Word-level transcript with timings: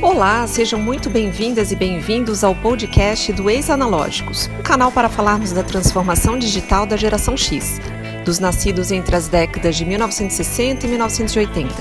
Olá, 0.00 0.46
sejam 0.46 0.78
muito 0.78 1.10
bem-vindas 1.10 1.72
e 1.72 1.76
bem-vindos 1.76 2.44
ao 2.44 2.54
podcast 2.54 3.32
do 3.32 3.50
Ex-Analógicos, 3.50 4.48
um 4.56 4.62
canal 4.62 4.92
para 4.92 5.08
falarmos 5.08 5.50
da 5.50 5.64
transformação 5.64 6.38
digital 6.38 6.86
da 6.86 6.96
geração 6.96 7.36
X, 7.36 7.80
dos 8.24 8.38
nascidos 8.38 8.92
entre 8.92 9.16
as 9.16 9.26
décadas 9.26 9.74
de 9.74 9.84
1960 9.84 10.86
e 10.86 10.88
1980. 10.88 11.74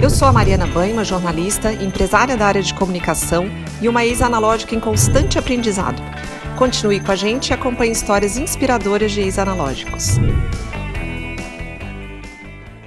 Eu 0.00 0.08
sou 0.08 0.28
a 0.28 0.32
Mariana 0.32 0.68
Banha, 0.68 1.02
jornalista, 1.02 1.72
empresária 1.72 2.36
da 2.36 2.46
área 2.46 2.62
de 2.62 2.72
comunicação 2.72 3.50
e 3.82 3.88
uma 3.88 4.04
ex-analógica 4.04 4.76
em 4.76 4.80
constante 4.80 5.36
aprendizado. 5.36 6.00
Continue 6.56 7.00
com 7.00 7.10
a 7.10 7.16
gente 7.16 7.48
e 7.48 7.52
acompanhe 7.52 7.90
histórias 7.90 8.36
inspiradoras 8.36 9.10
de 9.10 9.22
ex-analógicos. 9.22 10.20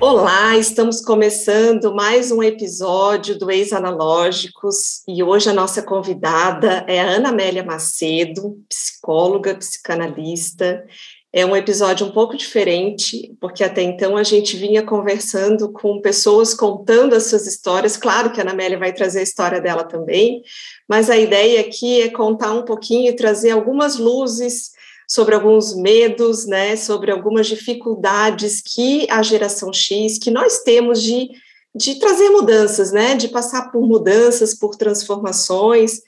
Olá, 0.01 0.57
estamos 0.57 1.01
começando 1.01 1.93
mais 1.93 2.31
um 2.31 2.41
episódio 2.41 3.37
do 3.37 3.51
Ex-Analógicos 3.51 5.03
e 5.05 5.21
hoje 5.21 5.49
a 5.49 5.53
nossa 5.53 5.83
convidada 5.83 6.85
é 6.87 7.01
a 7.01 7.09
Ana 7.09 7.29
Amélia 7.29 7.65
Macedo, 7.65 8.63
psicóloga, 8.69 9.55
psicanalista. 9.55 10.85
É 11.33 11.45
um 11.45 11.53
episódio 11.53 12.07
um 12.07 12.11
pouco 12.11 12.37
diferente, 12.37 13.35
porque 13.41 13.61
até 13.61 13.81
então 13.81 14.15
a 14.15 14.23
gente 14.23 14.55
vinha 14.55 14.81
conversando 14.81 15.69
com 15.69 15.99
pessoas 15.99 16.53
contando 16.53 17.13
as 17.13 17.25
suas 17.25 17.45
histórias. 17.45 17.97
Claro 17.97 18.31
que 18.31 18.39
a 18.39 18.43
Ana 18.43 18.53
Amélia 18.53 18.79
vai 18.79 18.93
trazer 18.93 19.19
a 19.19 19.23
história 19.23 19.59
dela 19.59 19.83
também, 19.83 20.41
mas 20.87 21.09
a 21.09 21.17
ideia 21.17 21.59
aqui 21.59 22.01
é 22.01 22.09
contar 22.09 22.53
um 22.53 22.63
pouquinho 22.63 23.09
e 23.09 23.15
trazer 23.15 23.51
algumas 23.51 23.97
luzes 23.97 24.71
sobre 25.09 25.33
alguns 25.33 25.75
medos, 25.75 26.45
né, 26.45 26.75
sobre 26.75 27.11
algumas 27.11 27.47
dificuldades 27.47 28.61
que 28.61 29.07
a 29.09 29.23
geração 29.23 29.73
X, 29.73 30.19
que 30.19 30.29
nós 30.29 30.59
temos 30.59 31.01
de, 31.01 31.29
de 31.75 31.95
trazer 31.99 32.29
mudanças, 32.29 32.91
né, 32.91 33.15
de 33.15 33.27
passar 33.27 33.71
por 33.71 33.81
mudanças, 33.81 34.53
por 34.53 34.75
transformações. 34.75 36.01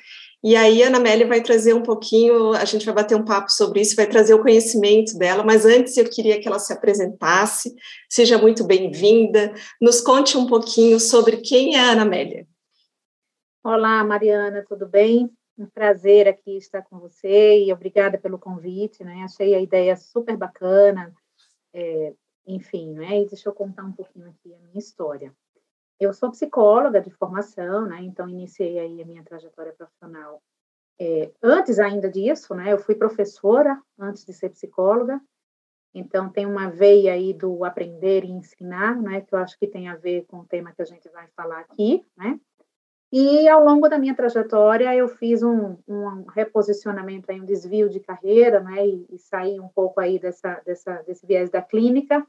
E 0.44 0.56
aí 0.56 0.84
a 0.84 0.88
Ana 0.88 0.98
Amélia 0.98 1.28
vai 1.28 1.42
trazer 1.42 1.74
um 1.74 1.82
pouquinho, 1.82 2.54
a 2.54 2.66
gente 2.66 2.86
vai 2.86 2.94
bater 2.94 3.16
um 3.16 3.26
papo 3.26 3.52
sobre 3.52 3.82
isso, 3.82 3.96
vai 3.96 4.06
trazer 4.06 4.36
o 4.36 4.42
conhecimento 4.42 5.18
dela, 5.18 5.44
mas 5.44 5.66
antes 5.66 5.98
eu 5.98 6.08
queria 6.08 6.40
que 6.40 6.48
ela 6.48 6.60
se 6.60 6.72
apresentasse. 6.72 7.74
Seja 8.08 8.38
muito 8.38 8.64
bem-vinda. 8.64 9.52
Nos 9.80 10.00
conte 10.00 10.38
um 10.38 10.46
pouquinho 10.46 11.00
sobre 11.00 11.38
quem 11.38 11.76
é 11.76 11.80
a 11.80 11.92
Ana 11.92 12.04
Amélia. 12.04 12.48
Olá, 13.64 14.04
Mariana, 14.04 14.64
tudo 14.68 14.88
bem? 14.88 15.30
Um 15.62 15.68
prazer 15.68 16.28
aqui 16.28 16.58
estar 16.58 16.82
com 16.82 17.00
você 17.00 17.64
e 17.64 17.72
obrigada 17.72 18.18
pelo 18.18 18.40
convite, 18.40 19.04
né? 19.04 19.24
Achei 19.24 19.54
a 19.54 19.62
ideia 19.62 19.96
super 19.96 20.36
bacana, 20.36 21.14
é, 21.74 22.14
enfim, 22.48 22.94
né? 22.94 23.22
E 23.22 23.28
deixa 23.28 23.48
eu 23.48 23.54
contar 23.54 23.84
um 23.84 23.92
pouquinho 23.92 24.30
aqui 24.30 24.54
a 24.54 24.60
minha 24.60 24.80
história. 24.80 25.34
Eu 26.00 26.14
sou 26.14 26.32
psicóloga 26.32 27.00
de 27.00 27.12
formação, 27.12 27.86
né? 27.86 28.02
Então 28.02 28.28
iniciei 28.28 28.80
aí 28.80 29.02
a 29.02 29.06
minha 29.06 29.24
trajetória 29.24 29.74
profissional. 29.74 30.42
É, 31.00 31.32
antes 31.42 31.80
ainda 31.80 32.10
disso, 32.10 32.56
né? 32.56 32.74
Eu 32.74 32.80
fui 32.80 32.96
professora 32.96 33.80
antes 34.00 34.26
de 34.26 34.34
ser 34.34 34.50
psicóloga. 34.50 35.22
Então 35.94 36.30
tem 36.30 36.46
uma 36.46 36.70
veia 36.70 37.14
aí 37.14 37.34
do 37.34 37.64
aprender 37.66 38.24
e 38.24 38.32
ensinar, 38.32 39.00
né? 39.00 39.22
Que 39.22 39.36
eu 39.36 39.40
acho 39.40 39.58
que 39.60 39.68
tem 39.68 39.90
a 39.90 39.96
ver 39.96 40.26
com 40.26 40.40
o 40.40 40.46
tema 40.46 40.72
que 40.72 40.82
a 40.82 40.86
gente 40.86 41.08
vai 41.10 41.28
falar 41.36 41.60
aqui, 41.60 42.06
né? 42.18 42.40
E 43.12 43.50
ao 43.50 43.62
longo 43.62 43.90
da 43.90 44.00
minha 44.00 44.16
trajetória, 44.16 44.96
eu 44.96 45.10
fiz 45.10 45.44
um, 45.44 45.78
um 45.86 46.24
reposicionamento, 46.34 47.30
aí, 47.30 47.42
um 47.42 47.46
desvio 47.46 47.90
de 47.90 48.00
carreira, 48.00 48.62
né, 48.62 48.88
e, 48.88 49.06
e, 49.12 49.20
saí 49.20 49.60
um 49.60 49.68
pouco 49.68 50.00
aí 50.00 50.18
dessa, 50.18 50.62
dessa, 50.66 51.02
desse 51.02 51.26
viés 51.26 51.50
da 51.50 51.62
clínica 51.62 52.26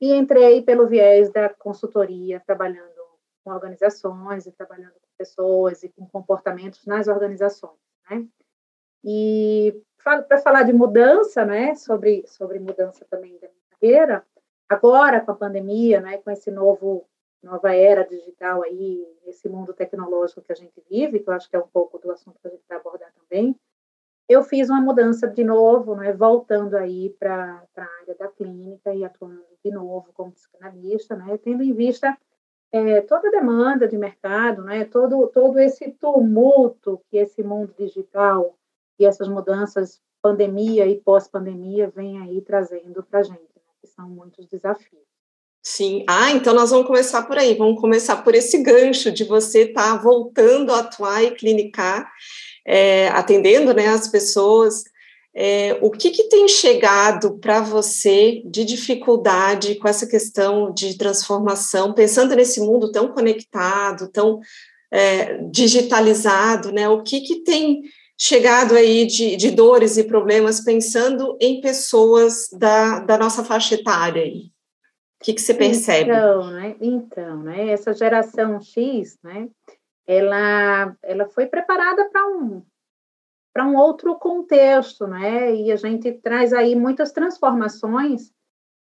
e 0.00 0.14
entrei 0.14 0.62
pelo 0.62 0.86
viés 0.86 1.30
da 1.30 1.50
consultoria, 1.50 2.42
trabalhando 2.46 2.88
com 3.44 3.50
organizações 3.50 4.46
e 4.46 4.52
trabalhando 4.52 4.94
com 4.94 5.08
pessoas 5.18 5.82
e 5.82 5.90
com 5.90 6.08
comportamentos 6.08 6.86
nas 6.86 7.06
organizações, 7.06 7.78
né. 8.10 8.26
E 9.04 9.78
para 10.02 10.38
falar 10.38 10.62
de 10.62 10.72
mudança, 10.72 11.44
né, 11.44 11.74
sobre, 11.74 12.26
sobre 12.26 12.58
mudança 12.58 13.04
também 13.10 13.34
da 13.34 13.48
minha 13.48 13.64
carreira, 13.78 14.26
agora 14.70 15.20
com 15.20 15.32
a 15.32 15.36
pandemia, 15.36 16.00
né, 16.00 16.16
com 16.16 16.30
esse 16.30 16.50
novo 16.50 17.06
nova 17.44 17.74
era 17.74 18.06
digital 18.06 18.62
aí, 18.62 19.06
nesse 19.24 19.48
mundo 19.48 19.72
tecnológico 19.72 20.42
que 20.42 20.52
a 20.52 20.56
gente 20.56 20.82
vive, 20.90 21.20
que 21.20 21.28
eu 21.28 21.34
acho 21.34 21.48
que 21.48 21.56
é 21.56 21.58
um 21.58 21.68
pouco 21.68 21.98
do 21.98 22.10
assunto 22.10 22.40
que 22.40 22.48
a 22.48 22.50
gente 22.50 22.64
vai 22.68 22.78
abordar 22.78 23.12
também, 23.12 23.54
eu 24.28 24.42
fiz 24.42 24.70
uma 24.70 24.80
mudança 24.80 25.28
de 25.28 25.44
novo, 25.44 25.94
né, 25.94 26.12
voltando 26.12 26.74
aí 26.76 27.10
para 27.18 27.62
a 27.76 27.82
área 28.00 28.14
da 28.18 28.28
clínica 28.28 28.94
e 28.94 29.04
atuando 29.04 29.44
de 29.62 29.70
novo 29.70 30.12
como 30.14 30.32
psicanalista, 30.32 31.14
né, 31.14 31.36
tendo 31.38 31.62
em 31.62 31.72
vista 31.72 32.16
é, 32.72 33.02
toda 33.02 33.28
a 33.28 33.30
demanda 33.30 33.86
de 33.86 33.98
mercado, 33.98 34.62
né, 34.62 34.84
todo, 34.86 35.26
todo 35.28 35.58
esse 35.58 35.92
tumulto 35.92 37.00
que 37.10 37.18
esse 37.18 37.42
mundo 37.42 37.74
digital 37.78 38.56
e 38.98 39.04
essas 39.04 39.28
mudanças 39.28 40.02
pandemia 40.22 40.86
e 40.86 40.98
pós-pandemia 40.98 41.90
vem 41.90 42.18
aí 42.18 42.40
trazendo 42.40 43.02
para 43.02 43.18
a 43.18 43.22
gente, 43.22 43.54
né, 43.56 43.72
que 43.78 43.86
são 43.86 44.08
muitos 44.08 44.46
desafios. 44.46 45.13
Sim. 45.66 46.04
Ah, 46.06 46.30
então 46.30 46.52
nós 46.52 46.70
vamos 46.70 46.86
começar 46.86 47.22
por 47.22 47.38
aí. 47.38 47.54
Vamos 47.54 47.80
começar 47.80 48.16
por 48.16 48.34
esse 48.34 48.62
gancho 48.62 49.10
de 49.10 49.24
você 49.24 49.62
estar 49.62 49.96
tá 49.96 50.02
voltando 50.02 50.70
a 50.72 50.80
atuar 50.80 51.24
e 51.24 51.30
clinicar, 51.30 52.06
é, 52.66 53.08
atendendo 53.08 53.72
né, 53.72 53.88
as 53.88 54.06
pessoas. 54.08 54.84
É, 55.34 55.78
o 55.80 55.90
que, 55.90 56.10
que 56.10 56.28
tem 56.28 56.46
chegado 56.48 57.38
para 57.38 57.60
você 57.60 58.42
de 58.44 58.64
dificuldade 58.64 59.76
com 59.76 59.88
essa 59.88 60.06
questão 60.06 60.72
de 60.72 60.96
transformação, 60.98 61.94
pensando 61.94 62.36
nesse 62.36 62.60
mundo 62.60 62.92
tão 62.92 63.08
conectado, 63.08 64.08
tão 64.12 64.40
é, 64.92 65.38
digitalizado, 65.50 66.72
né? 66.72 66.88
O 66.88 67.02
que, 67.02 67.22
que 67.22 67.42
tem 67.42 67.82
chegado 68.18 68.76
aí 68.76 69.06
de, 69.06 69.34
de 69.36 69.50
dores 69.50 69.96
e 69.96 70.04
problemas 70.04 70.60
pensando 70.60 71.36
em 71.40 71.60
pessoas 71.60 72.48
da, 72.52 73.00
da 73.00 73.18
nossa 73.18 73.42
faixa 73.42 73.74
etária 73.74 74.22
aí? 74.22 74.53
Que, 75.24 75.32
que 75.32 75.40
você 75.40 75.54
percebe? 75.54 76.10
Então, 76.10 76.50
né? 76.50 76.76
Então, 76.80 77.42
né? 77.42 77.70
Essa 77.70 77.94
geração 77.94 78.60
X, 78.60 79.18
né? 79.22 79.48
Ela, 80.06 80.94
ela 81.02 81.26
foi 81.26 81.46
preparada 81.46 82.10
para 82.10 82.26
um 82.28 82.62
para 83.50 83.64
um 83.64 83.76
outro 83.76 84.16
contexto, 84.16 85.06
né? 85.06 85.54
E 85.54 85.70
a 85.70 85.76
gente 85.76 86.10
traz 86.10 86.52
aí 86.52 86.74
muitas 86.74 87.12
transformações 87.12 88.32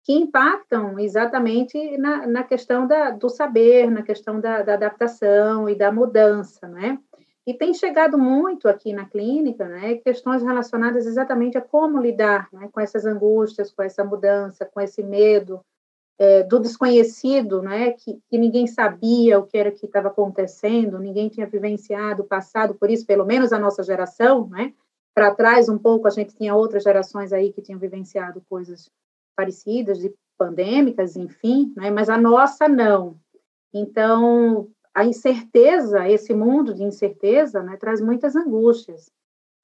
que 0.03 0.11
impactam 0.11 0.97
exatamente 0.97 1.95
na, 1.99 2.25
na 2.25 2.43
questão 2.43 2.87
da, 2.87 3.11
do 3.11 3.29
saber, 3.29 3.91
na 3.91 4.01
questão 4.01 4.39
da, 4.39 4.63
da 4.63 4.73
adaptação 4.73 5.69
e 5.69 5.75
da 5.75 5.91
mudança, 5.91 6.67
né? 6.67 6.97
E 7.45 7.53
tem 7.53 7.71
chegado 7.73 8.17
muito 8.17 8.67
aqui 8.67 8.93
na 8.93 9.05
clínica, 9.05 9.67
né, 9.67 9.95
questões 9.95 10.41
relacionadas 10.41 11.05
exatamente 11.05 11.57
a 11.57 11.61
como 11.61 12.01
lidar 12.01 12.47
né, 12.53 12.69
com 12.71 12.79
essas 12.79 13.05
angústias, 13.05 13.69
com 13.71 13.83
essa 13.83 14.03
mudança, 14.03 14.65
com 14.65 14.79
esse 14.81 15.03
medo, 15.03 15.63
é, 16.19 16.43
do 16.43 16.59
desconhecido, 16.59 17.61
né, 17.61 17.91
que, 17.91 18.19
que, 18.29 18.37
ninguém 18.37 18.67
sabia 18.67 19.39
o 19.39 19.47
que 19.47 19.57
era 19.57 19.71
que 19.71 19.85
estava 19.85 20.09
acontecendo, 20.09 20.99
ninguém 20.99 21.29
tinha 21.29 21.47
vivenciado, 21.47 22.23
passado 22.23 22.75
por 22.75 22.89
isso, 22.89 23.05
pelo 23.05 23.25
menos 23.25 23.51
a 23.51 23.59
nossa 23.59 23.81
geração, 23.81 24.47
né, 24.47 24.73
para 25.13 25.33
trás 25.33 25.69
um 25.69 25.77
pouco 25.77 26.07
a 26.07 26.11
gente 26.11 26.35
tinha 26.35 26.55
outras 26.55 26.83
gerações 26.83 27.33
aí 27.33 27.51
que 27.51 27.61
tinham 27.61 27.79
vivenciado 27.79 28.43
coisas 28.49 28.89
parecidas, 29.35 29.99
de 29.99 30.13
pandêmicas, 30.37 31.15
enfim, 31.15 31.73
né, 31.75 31.89
mas 31.89 32.09
a 32.09 32.17
nossa 32.17 32.67
não. 32.67 33.17
Então, 33.73 34.67
a 34.93 35.03
incerteza, 35.03 36.07
esse 36.07 36.33
mundo 36.33 36.75
de 36.75 36.83
incerteza, 36.83 37.63
né, 37.63 37.75
traz 37.77 37.99
muitas 37.99 38.35
angústias. 38.35 39.11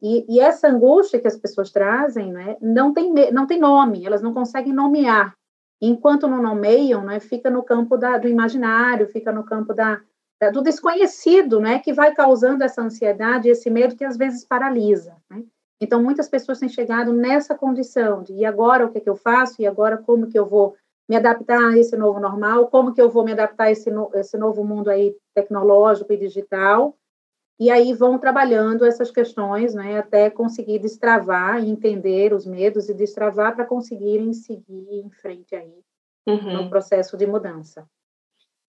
E, 0.01 0.25
e, 0.33 0.39
essa 0.39 0.67
angústia 0.67 1.19
que 1.19 1.27
as 1.27 1.35
pessoas 1.35 1.71
trazem, 1.71 2.31
né, 2.31 2.57
não 2.61 2.93
tem, 2.93 3.13
não 3.31 3.45
tem 3.45 3.59
nome, 3.59 4.05
elas 4.05 4.21
não 4.21 4.33
conseguem 4.33 4.73
nomear 4.73 5.37
Enquanto 5.81 6.27
não 6.27 6.41
nomeiam, 6.41 7.03
né, 7.03 7.19
fica 7.19 7.49
no 7.49 7.63
campo 7.63 7.97
da, 7.97 8.17
do 8.17 8.27
imaginário, 8.27 9.07
fica 9.07 9.31
no 9.31 9.43
campo 9.43 9.73
da, 9.73 10.01
da, 10.39 10.49
do 10.49 10.61
desconhecido, 10.61 11.59
né, 11.59 11.79
que 11.79 11.93
vai 11.93 12.13
causando 12.13 12.63
essa 12.63 12.81
ansiedade, 12.81 13.49
esse 13.49 13.69
medo 13.69 13.95
que 13.95 14.03
às 14.03 14.17
vezes 14.17 14.45
paralisa. 14.45 15.15
Né? 15.29 15.43
Então, 15.81 16.03
muitas 16.03 16.27
pessoas 16.27 16.59
têm 16.59 16.67
chegado 16.67 17.13
nessa 17.13 17.55
condição 17.55 18.21
de 18.21 18.33
e 18.33 18.45
agora 18.45 18.85
o 18.85 18.91
que, 18.91 18.97
é 18.97 19.01
que 19.01 19.09
eu 19.09 19.15
faço? 19.15 19.61
E 19.61 19.67
agora 19.67 19.97
como 19.97 20.27
que 20.27 20.37
eu 20.37 20.45
vou 20.45 20.75
me 21.07 21.15
adaptar 21.15 21.71
a 21.71 21.77
esse 21.77 21.95
novo 21.95 22.19
normal? 22.19 22.67
Como 22.67 22.93
que 22.93 23.01
eu 23.01 23.09
vou 23.09 23.23
me 23.23 23.31
adaptar 23.31 23.65
a 23.65 23.71
esse, 23.71 23.89
no, 23.89 24.11
esse 24.13 24.37
novo 24.37 24.63
mundo 24.63 24.89
aí 24.89 25.15
tecnológico 25.33 26.11
e 26.11 26.17
digital? 26.17 26.95
E 27.59 27.69
aí 27.69 27.93
vão 27.93 28.17
trabalhando 28.17 28.85
essas 28.85 29.11
questões, 29.11 29.73
né, 29.73 29.99
até 29.99 30.29
conseguir 30.29 30.79
destravar 30.79 31.61
e 31.61 31.69
entender 31.69 32.33
os 32.33 32.45
medos 32.45 32.87
e 32.87 32.93
destravar 32.93 33.53
para 33.53 33.65
conseguirem 33.65 34.31
seguir 34.31 34.87
em 34.89 35.09
frente 35.09 35.53
aí 35.53 35.73
uhum. 36.25 36.53
no 36.53 36.69
processo 36.69 37.17
de 37.17 37.27
mudança. 37.27 37.85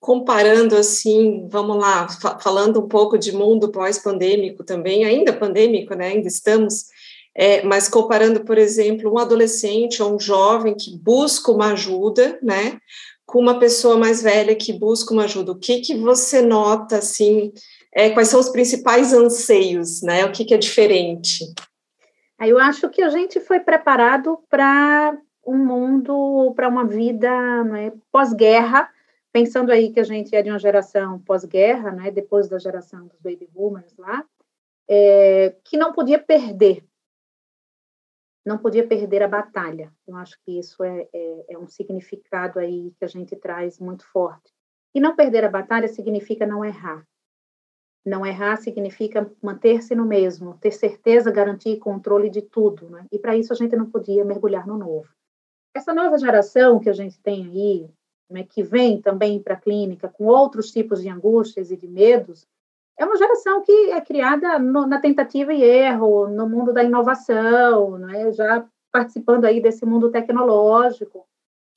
Comparando 0.00 0.76
assim, 0.76 1.46
vamos 1.48 1.76
lá, 1.76 2.08
falando 2.40 2.80
um 2.80 2.88
pouco 2.88 3.16
de 3.16 3.30
mundo 3.32 3.70
pós-pandêmico 3.70 4.64
também, 4.64 5.04
ainda 5.04 5.32
pandêmico, 5.32 5.94
né, 5.94 6.08
ainda 6.08 6.26
estamos, 6.26 6.86
é, 7.32 7.62
mas 7.62 7.88
comparando, 7.88 8.40
por 8.40 8.58
exemplo, 8.58 9.12
um 9.12 9.18
adolescente 9.18 10.02
ou 10.02 10.16
um 10.16 10.18
jovem 10.18 10.74
que 10.74 10.98
busca 10.98 11.52
uma 11.52 11.72
ajuda, 11.72 12.40
né, 12.42 12.80
com 13.24 13.38
uma 13.38 13.60
pessoa 13.60 13.96
mais 13.96 14.20
velha 14.20 14.56
que 14.56 14.72
busca 14.72 15.14
uma 15.14 15.24
ajuda, 15.24 15.52
o 15.52 15.58
que 15.58 15.80
que 15.80 15.94
você 15.94 16.42
nota, 16.42 16.96
assim, 16.96 17.52
é, 17.92 18.10
quais 18.10 18.28
são 18.28 18.40
os 18.40 18.48
principais 18.48 19.12
anseios, 19.12 20.02
né? 20.02 20.24
O 20.24 20.32
que, 20.32 20.44
que 20.44 20.54
é 20.54 20.58
diferente? 20.58 21.44
Eu 22.38 22.58
acho 22.58 22.88
que 22.88 23.02
a 23.02 23.10
gente 23.10 23.38
foi 23.40 23.60
preparado 23.60 24.38
para 24.48 25.18
um 25.46 25.58
mundo, 25.58 26.52
para 26.54 26.68
uma 26.68 26.86
vida 26.86 27.64
né, 27.64 27.92
pós-guerra, 28.10 28.90
pensando 29.32 29.70
aí 29.70 29.92
que 29.92 30.00
a 30.00 30.04
gente 30.04 30.34
é 30.34 30.42
de 30.42 30.50
uma 30.50 30.58
geração 30.58 31.18
pós-guerra, 31.20 31.90
né, 31.90 32.10
depois 32.10 32.48
da 32.48 32.58
geração 32.58 33.06
dos 33.06 33.20
baby 33.20 33.48
boomers 33.52 33.94
lá, 33.96 34.24
é, 34.88 35.54
que 35.64 35.76
não 35.76 35.92
podia 35.92 36.18
perder, 36.18 36.84
não 38.44 38.58
podia 38.58 38.86
perder 38.86 39.22
a 39.22 39.28
batalha. 39.28 39.92
Eu 40.06 40.16
acho 40.16 40.38
que 40.44 40.58
isso 40.58 40.82
é, 40.82 41.08
é, 41.12 41.44
é 41.50 41.58
um 41.58 41.66
significado 41.66 42.58
aí 42.58 42.92
que 42.98 43.04
a 43.04 43.08
gente 43.08 43.36
traz 43.36 43.78
muito 43.78 44.04
forte. 44.06 44.50
E 44.94 45.00
não 45.00 45.14
perder 45.14 45.44
a 45.44 45.50
batalha 45.50 45.86
significa 45.88 46.46
não 46.46 46.64
errar. 46.64 47.06
Não 48.04 48.24
errar 48.24 48.56
significa 48.56 49.30
manter-se 49.42 49.94
no 49.94 50.06
mesmo, 50.06 50.56
ter 50.58 50.70
certeza, 50.70 51.30
garantir 51.30 51.78
controle 51.78 52.30
de 52.30 52.40
tudo, 52.40 52.88
né? 52.88 53.04
E 53.12 53.18
para 53.18 53.36
isso 53.36 53.52
a 53.52 53.56
gente 53.56 53.76
não 53.76 53.90
podia 53.90 54.24
mergulhar 54.24 54.66
no 54.66 54.78
novo. 54.78 55.08
Essa 55.74 55.92
nova 55.92 56.18
geração 56.18 56.80
que 56.80 56.88
a 56.88 56.92
gente 56.92 57.20
tem 57.20 57.46
aí, 57.46 57.90
né, 58.30 58.44
que 58.44 58.62
vem 58.62 59.00
também 59.00 59.40
para 59.40 59.54
a 59.54 59.60
clínica 59.60 60.08
com 60.08 60.24
outros 60.24 60.70
tipos 60.70 61.02
de 61.02 61.08
angústias 61.08 61.70
e 61.70 61.76
de 61.76 61.86
medos, 61.86 62.46
é 62.98 63.04
uma 63.04 63.16
geração 63.16 63.62
que 63.62 63.90
é 63.90 64.00
criada 64.00 64.58
no, 64.58 64.86
na 64.86 65.00
tentativa 65.00 65.52
e 65.52 65.62
erro, 65.62 66.28
no 66.28 66.48
mundo 66.48 66.72
da 66.72 66.82
inovação, 66.82 67.98
né, 67.98 68.32
já 68.32 68.66
participando 68.90 69.44
aí 69.44 69.60
desse 69.60 69.86
mundo 69.86 70.10
tecnológico 70.10 71.26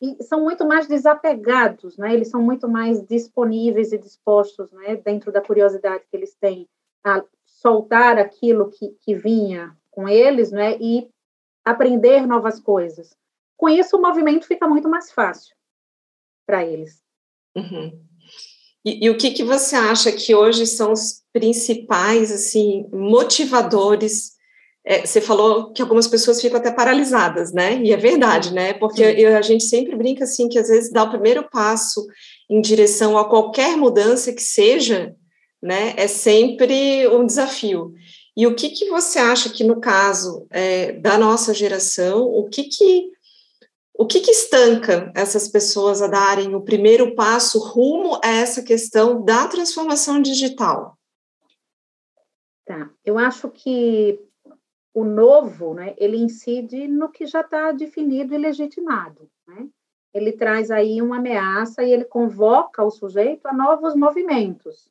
e 0.04 0.22
são 0.22 0.42
muito 0.42 0.68
mais 0.68 0.86
desapegados, 0.86 1.98
né? 1.98 2.14
Eles 2.14 2.28
são 2.28 2.42
muito 2.42 2.68
mais 2.68 3.02
disponíveis 3.06 3.94
e 3.94 3.98
dispostos, 3.98 4.70
né? 4.74 4.98
Dentro 4.98 5.32
da 5.32 5.40
curiosidade 5.40 6.04
que 6.12 6.18
eles 6.18 6.36
têm 6.36 6.68
a 7.06 7.24
soltar 7.46 8.18
aquilo 8.18 8.70
que, 8.70 8.90
que 9.00 9.16
vinha 9.16 9.74
com 9.90 10.10
eles, 10.10 10.52
né? 10.52 10.78
E 10.78 11.10
aprender 11.64 12.28
novas 12.28 12.60
coisas. 12.60 13.16
Com 13.56 13.70
isso, 13.70 13.96
o 13.96 14.02
movimento 14.02 14.46
fica 14.46 14.68
muito 14.68 14.90
mais 14.90 15.10
fácil 15.10 15.56
para 16.46 16.66
eles. 16.66 17.02
Uhum. 17.56 17.98
E, 18.84 19.06
e, 19.06 19.10
o 19.10 19.18
que, 19.18 19.32
que 19.32 19.44
você 19.46 19.78
acha 19.78 20.12
que 20.12 20.36
hoje 20.36 20.68
são 20.68 20.92
os 20.92 21.24
principais 21.32 22.30
assim 22.30 22.90
motivadores 22.92 24.33
é, 24.86 25.06
você 25.06 25.22
falou 25.22 25.72
que 25.72 25.82
algumas 25.82 26.08
pessoas 26.08 26.42
ficam 26.42 26.60
até 26.60 26.70
paralisadas, 26.70 27.54
né? 27.54 27.82
E 27.82 27.94
é 27.94 27.98
verdade, 27.98 28.54
né? 28.54 28.74
Porque 28.74 29.02
eu, 29.02 29.38
a 29.38 29.42
gente 29.42 29.64
sempre 29.64 29.96
brinca 29.96 30.26
assim 30.26 30.50
que 30.50 30.60
às 30.60 30.68
vezes 30.68 30.92
dar 30.92 31.04
o 31.04 31.10
primeiro 31.10 31.48
passo 31.50 32.06
em 32.50 32.60
direção 32.60 33.18
a 33.18 33.28
qualquer 33.28 33.78
mudança 33.78 34.34
que 34.34 34.42
seja, 34.42 35.16
né? 35.62 35.94
É 35.96 36.08
sempre 36.08 37.08
um 37.08 37.26
desafio. 37.26 37.94
E 38.36 38.46
o 38.46 38.56
que 38.56 38.72
que 38.72 38.90
você 38.90 39.20
acha 39.20 39.50
que 39.50 39.64
no 39.64 39.80
caso 39.80 40.46
é, 40.50 40.92
da 40.94 41.18
nossa 41.18 41.54
geração, 41.54 42.24
o 42.24 42.50
que 42.50 42.64
que 42.64 43.14
o 43.96 44.08
que, 44.08 44.22
que 44.22 44.32
estanca 44.32 45.12
essas 45.16 45.48
pessoas 45.48 46.02
a 46.02 46.08
darem 46.08 46.56
o 46.56 46.62
primeiro 46.62 47.14
passo 47.14 47.60
rumo 47.60 48.20
a 48.24 48.28
essa 48.28 48.64
questão 48.64 49.24
da 49.24 49.48
transformação 49.48 50.20
digital? 50.20 50.98
Tá, 52.66 52.90
eu 53.06 53.20
acho 53.20 53.50
que 53.50 54.20
o 54.94 55.04
novo, 55.04 55.74
né, 55.74 55.96
ele 55.98 56.18
incide 56.18 56.88
no 56.88 57.10
que 57.10 57.26
já 57.26 57.42
está 57.42 57.72
definido 57.72 58.34
e 58.34 58.38
legitimado. 58.38 59.30
Né? 59.48 59.68
Ele 60.14 60.32
traz 60.32 60.70
aí 60.70 61.02
uma 61.02 61.18
ameaça 61.18 61.84
e 61.84 61.92
ele 61.92 62.06
convoca 62.06 62.84
o 62.84 62.92
sujeito 62.92 63.48
a 63.48 63.54
novos 63.54 63.96
movimentos. 63.96 64.88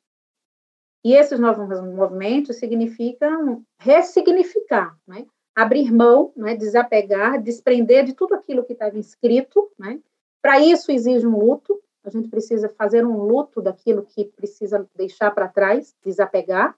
E 1.05 1.13
esses 1.13 1.39
novos 1.39 1.81
movimentos 1.81 2.57
significam 2.57 3.63
ressignificar, 3.79 4.97
né? 5.07 5.25
abrir 5.55 5.91
mão, 5.91 6.33
né? 6.35 6.55
desapegar, 6.55 7.41
desprender 7.41 8.03
de 8.03 8.13
tudo 8.13 8.35
aquilo 8.35 8.63
que 8.63 8.73
estava 8.73 8.97
inscrito. 8.97 9.71
Né? 9.79 10.01
Para 10.41 10.59
isso 10.59 10.91
exige 10.91 11.25
um 11.25 11.37
luto, 11.37 11.81
a 12.03 12.09
gente 12.09 12.27
precisa 12.27 12.67
fazer 12.67 13.05
um 13.05 13.23
luto 13.23 13.61
daquilo 13.61 14.05
que 14.05 14.25
precisa 14.25 14.85
deixar 14.93 15.31
para 15.31 15.47
trás, 15.47 15.95
desapegar 16.03 16.75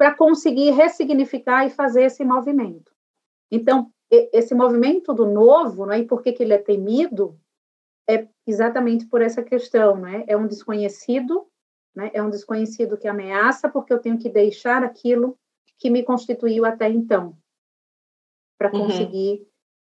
para 0.00 0.14
conseguir 0.14 0.70
ressignificar 0.70 1.66
e 1.66 1.70
fazer 1.70 2.04
esse 2.04 2.24
movimento. 2.24 2.90
Então, 3.50 3.92
esse 4.10 4.54
movimento 4.54 5.12
do 5.12 5.26
novo, 5.26 5.84
né, 5.84 5.98
e 5.98 6.06
por 6.06 6.22
que, 6.22 6.32
que 6.32 6.42
ele 6.42 6.54
é 6.54 6.58
temido, 6.58 7.38
é 8.08 8.26
exatamente 8.46 9.04
por 9.04 9.20
essa 9.20 9.42
questão, 9.42 9.98
né? 9.98 10.24
É 10.26 10.34
um 10.34 10.46
desconhecido, 10.46 11.46
né? 11.94 12.10
É 12.14 12.22
um 12.22 12.30
desconhecido 12.30 12.96
que 12.96 13.06
ameaça 13.06 13.68
porque 13.68 13.92
eu 13.92 13.98
tenho 13.98 14.18
que 14.18 14.30
deixar 14.30 14.82
aquilo 14.82 15.38
que 15.78 15.90
me 15.90 16.02
constituiu 16.02 16.64
até 16.64 16.88
então 16.88 17.36
para 18.56 18.72
uhum. 18.72 18.86
conseguir 18.86 19.40
uhum. 19.40 19.46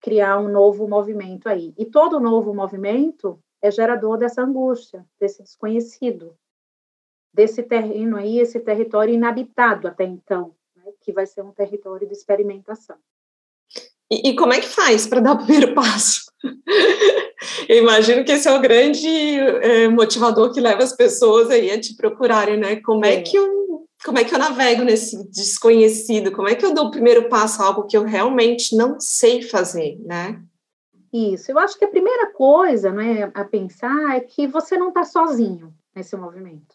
criar 0.02 0.38
um 0.38 0.50
novo 0.50 0.88
movimento 0.88 1.50
aí. 1.50 1.74
E 1.80 1.84
todo 1.84 2.20
novo 2.20 2.54
movimento 2.54 3.40
é 3.60 3.72
gerador 3.72 4.20
dessa 4.20 4.44
angústia, 4.44 5.04
desse 5.20 5.42
desconhecido, 5.42 6.38
desse 7.36 7.62
terreno 7.62 8.16
aí, 8.16 8.40
esse 8.40 8.60
território 8.60 9.14
inabitado 9.14 9.88
até 9.88 10.06
então, 10.06 10.56
né, 10.78 10.92
que 11.02 11.12
vai 11.12 11.26
ser 11.26 11.42
um 11.42 11.52
território 11.52 12.08
de 12.08 12.14
experimentação. 12.14 12.96
E, 14.10 14.30
e 14.30 14.36
como 14.36 14.54
é 14.54 14.62
que 14.62 14.68
faz 14.68 15.06
para 15.06 15.20
dar 15.20 15.34
o 15.34 15.38
primeiro 15.38 15.74
passo? 15.76 16.32
eu 17.68 17.78
imagino 17.78 18.24
que 18.24 18.32
esse 18.32 18.48
é 18.48 18.54
o 18.54 18.62
grande 18.62 19.08
é, 19.08 19.88
motivador 19.90 20.54
que 20.54 20.62
leva 20.62 20.84
as 20.84 20.96
pessoas 20.96 21.50
aí 21.50 21.70
a 21.72 21.80
te 21.80 21.96
procurarem, 21.96 22.58
né? 22.58 22.78
Como 22.78 23.04
é. 23.06 23.16
é 23.16 23.22
que 23.22 23.38
eu 23.38 23.54
como 24.06 24.20
é 24.20 24.24
que 24.24 24.36
eu 24.36 24.40
navego 24.40 24.84
nesse 24.84 25.28
desconhecido? 25.32 26.32
Como 26.32 26.48
é 26.48 26.54
que 26.54 26.64
eu 26.64 26.76
dou 26.76 26.86
o 26.86 26.92
primeiro 26.92 27.28
passo 27.28 27.64
a 27.64 27.66
algo 27.66 27.88
que 27.88 27.98
eu 27.98 28.04
realmente 28.04 28.76
não 28.76 29.00
sei 29.00 29.42
fazer, 29.42 29.98
né? 30.06 30.40
Isso, 31.12 31.52
eu 31.52 31.58
acho 31.58 31.80
que 31.80 31.86
a 31.86 31.90
primeira 31.90 32.32
coisa 32.32 32.92
né, 32.92 33.32
a 33.34 33.44
pensar 33.44 34.16
é 34.16 34.20
que 34.20 34.46
você 34.46 34.78
não 34.78 34.90
está 34.90 35.04
sozinho 35.04 35.74
nesse 35.96 36.16
movimento 36.16 36.75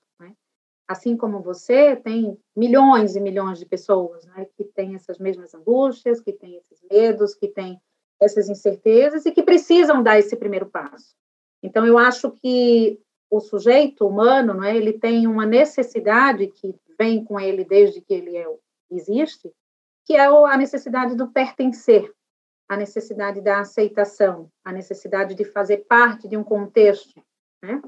assim 0.90 1.16
como 1.16 1.40
você, 1.40 1.94
tem 1.94 2.36
milhões 2.56 3.14
e 3.14 3.20
milhões 3.20 3.60
de 3.60 3.64
pessoas 3.64 4.26
né, 4.26 4.44
que 4.56 4.64
têm 4.64 4.96
essas 4.96 5.20
mesmas 5.20 5.54
angústias, 5.54 6.20
que 6.20 6.32
têm 6.32 6.56
esses 6.56 6.82
medos, 6.90 7.32
que 7.32 7.46
têm 7.46 7.80
essas 8.20 8.48
incertezas 8.48 9.24
e 9.24 9.30
que 9.30 9.44
precisam 9.44 10.02
dar 10.02 10.18
esse 10.18 10.34
primeiro 10.34 10.66
passo. 10.66 11.14
Então, 11.62 11.86
eu 11.86 11.96
acho 11.96 12.32
que 12.32 13.00
o 13.30 13.38
sujeito 13.38 14.04
humano, 14.04 14.52
não 14.52 14.64
é, 14.64 14.76
ele 14.76 14.92
tem 14.92 15.28
uma 15.28 15.46
necessidade 15.46 16.48
que 16.48 16.74
vem 16.98 17.22
com 17.24 17.38
ele 17.38 17.64
desde 17.64 18.00
que 18.00 18.12
ele 18.12 18.36
é, 18.36 18.46
existe, 18.90 19.48
que 20.04 20.14
é 20.14 20.26
a 20.26 20.56
necessidade 20.56 21.14
do 21.14 21.28
pertencer, 21.28 22.12
a 22.68 22.76
necessidade 22.76 23.40
da 23.40 23.60
aceitação, 23.60 24.50
a 24.64 24.72
necessidade 24.72 25.36
de 25.36 25.44
fazer 25.44 25.84
parte 25.86 26.26
de 26.26 26.36
um 26.36 26.42
contexto, 26.42 27.22
né? 27.62 27.80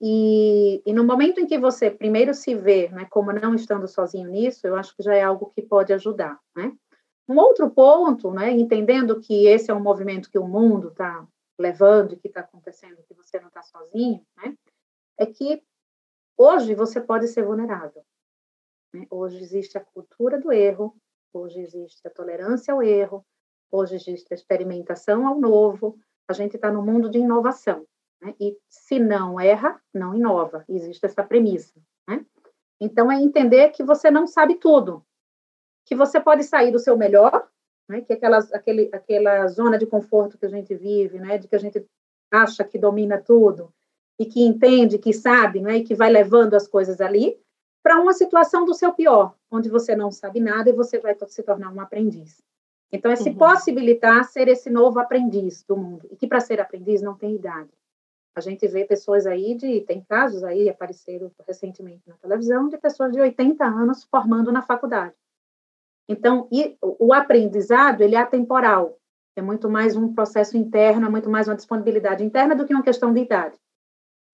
E, 0.00 0.82
e, 0.84 0.92
no 0.92 1.04
momento 1.04 1.40
em 1.40 1.46
que 1.46 1.58
você 1.58 1.90
primeiro 1.90 2.34
se 2.34 2.54
vê 2.54 2.88
né, 2.88 3.06
como 3.06 3.32
não 3.32 3.54
estando 3.54 3.86
sozinho 3.86 4.28
nisso, 4.28 4.66
eu 4.66 4.76
acho 4.76 4.94
que 4.96 5.02
já 5.02 5.14
é 5.14 5.22
algo 5.22 5.52
que 5.54 5.62
pode 5.62 5.92
ajudar. 5.92 6.38
Né? 6.54 6.76
Um 7.28 7.38
outro 7.38 7.70
ponto, 7.70 8.30
né, 8.32 8.50
entendendo 8.50 9.20
que 9.20 9.46
esse 9.46 9.70
é 9.70 9.74
um 9.74 9.80
movimento 9.80 10.30
que 10.30 10.38
o 10.38 10.46
mundo 10.46 10.88
está 10.88 11.26
levando 11.58 12.12
e 12.12 12.16
que 12.16 12.28
está 12.28 12.40
acontecendo, 12.40 13.02
que 13.08 13.14
você 13.14 13.38
não 13.38 13.48
está 13.48 13.62
sozinho, 13.62 14.20
né, 14.36 14.56
é 15.16 15.24
que 15.24 15.62
hoje 16.36 16.74
você 16.74 17.00
pode 17.00 17.28
ser 17.28 17.44
vulnerável. 17.44 18.04
Né? 18.92 19.06
Hoje 19.10 19.40
existe 19.40 19.78
a 19.78 19.84
cultura 19.84 20.38
do 20.38 20.52
erro, 20.52 20.96
hoje 21.32 21.60
existe 21.60 22.06
a 22.06 22.10
tolerância 22.10 22.74
ao 22.74 22.82
erro, 22.82 23.24
hoje 23.70 23.94
existe 23.94 24.32
a 24.32 24.34
experimentação 24.34 25.26
ao 25.26 25.38
novo, 25.38 25.98
a 26.28 26.32
gente 26.32 26.56
está 26.56 26.70
no 26.70 26.82
mundo 26.82 27.08
de 27.08 27.18
inovação. 27.18 27.86
Né? 28.24 28.34
E 28.40 28.56
se 28.68 28.98
não 28.98 29.38
erra, 29.38 29.78
não 29.92 30.14
inova. 30.14 30.64
Existe 30.68 31.04
essa 31.04 31.22
premissa. 31.22 31.74
Né? 32.08 32.24
Então, 32.80 33.12
é 33.12 33.16
entender 33.16 33.68
que 33.70 33.84
você 33.84 34.10
não 34.10 34.26
sabe 34.26 34.54
tudo, 34.54 35.04
que 35.84 35.94
você 35.94 36.18
pode 36.18 36.42
sair 36.42 36.72
do 36.72 36.78
seu 36.78 36.96
melhor, 36.96 37.46
né? 37.88 38.00
que 38.00 38.14
é 38.14 38.16
aquela, 38.16 38.38
aquele, 38.52 38.90
aquela 38.92 39.46
zona 39.48 39.76
de 39.76 39.86
conforto 39.86 40.38
que 40.38 40.46
a 40.46 40.48
gente 40.48 40.74
vive, 40.74 41.18
né? 41.18 41.36
de 41.36 41.46
que 41.46 41.54
a 41.54 41.58
gente 41.58 41.86
acha 42.32 42.64
que 42.64 42.78
domina 42.78 43.20
tudo 43.20 43.72
e 44.18 44.24
que 44.24 44.42
entende, 44.42 44.98
que 44.98 45.12
sabe, 45.12 45.60
né? 45.60 45.76
e 45.76 45.84
que 45.84 45.94
vai 45.94 46.10
levando 46.10 46.54
as 46.54 46.66
coisas 46.66 47.00
ali, 47.00 47.38
para 47.82 48.00
uma 48.00 48.14
situação 48.14 48.64
do 48.64 48.72
seu 48.72 48.94
pior, 48.94 49.34
onde 49.50 49.68
você 49.68 49.94
não 49.94 50.10
sabe 50.10 50.40
nada 50.40 50.70
e 50.70 50.72
você 50.72 50.98
vai 50.98 51.14
se 51.28 51.42
tornar 51.42 51.70
um 51.70 51.80
aprendiz. 51.80 52.42
Então, 52.90 53.10
é 53.10 53.16
se 53.16 53.28
uhum. 53.30 53.36
possibilitar 53.36 54.24
ser 54.24 54.48
esse 54.48 54.70
novo 54.70 55.00
aprendiz 55.00 55.64
do 55.64 55.76
mundo, 55.76 56.08
e 56.10 56.16
que 56.16 56.26
para 56.26 56.40
ser 56.40 56.60
aprendiz 56.60 57.02
não 57.02 57.14
tem 57.14 57.34
idade. 57.34 57.68
A 58.36 58.40
gente 58.40 58.66
vê 58.66 58.84
pessoas 58.84 59.26
aí 59.26 59.54
de, 59.54 59.80
tem 59.82 60.02
casos 60.02 60.42
aí, 60.42 60.68
apareceram 60.68 61.30
recentemente 61.46 62.02
na 62.08 62.16
televisão, 62.16 62.68
de 62.68 62.76
pessoas 62.76 63.12
de 63.12 63.20
80 63.20 63.64
anos 63.64 64.04
formando 64.04 64.50
na 64.50 64.60
faculdade. 64.60 65.14
Então, 66.08 66.48
e, 66.52 66.76
o 66.82 67.14
aprendizado, 67.14 68.02
ele 68.02 68.16
é 68.16 68.18
atemporal, 68.18 68.98
é 69.36 69.42
muito 69.42 69.70
mais 69.70 69.96
um 69.96 70.12
processo 70.12 70.56
interno, 70.56 71.06
é 71.06 71.08
muito 71.08 71.30
mais 71.30 71.48
uma 71.48 71.56
disponibilidade 71.56 72.24
interna 72.24 72.54
do 72.54 72.66
que 72.66 72.74
uma 72.74 72.82
questão 72.82 73.12
de 73.12 73.20
idade. 73.20 73.56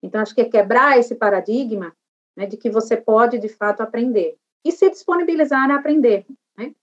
Então, 0.03 0.19
acho 0.19 0.33
que 0.33 0.41
é 0.41 0.49
quebrar 0.49 0.97
esse 0.97 1.15
paradigma 1.15 1.95
né, 2.35 2.45
de 2.45 2.57
que 2.57 2.69
você 2.69 2.97
pode, 2.97 3.37
de 3.37 3.49
fato, 3.49 3.81
aprender. 3.81 4.35
E 4.65 4.71
se 4.71 4.89
disponibilizar 4.89 5.69
a 5.69 5.75
aprender. 5.75 6.25
Né? 6.57 6.73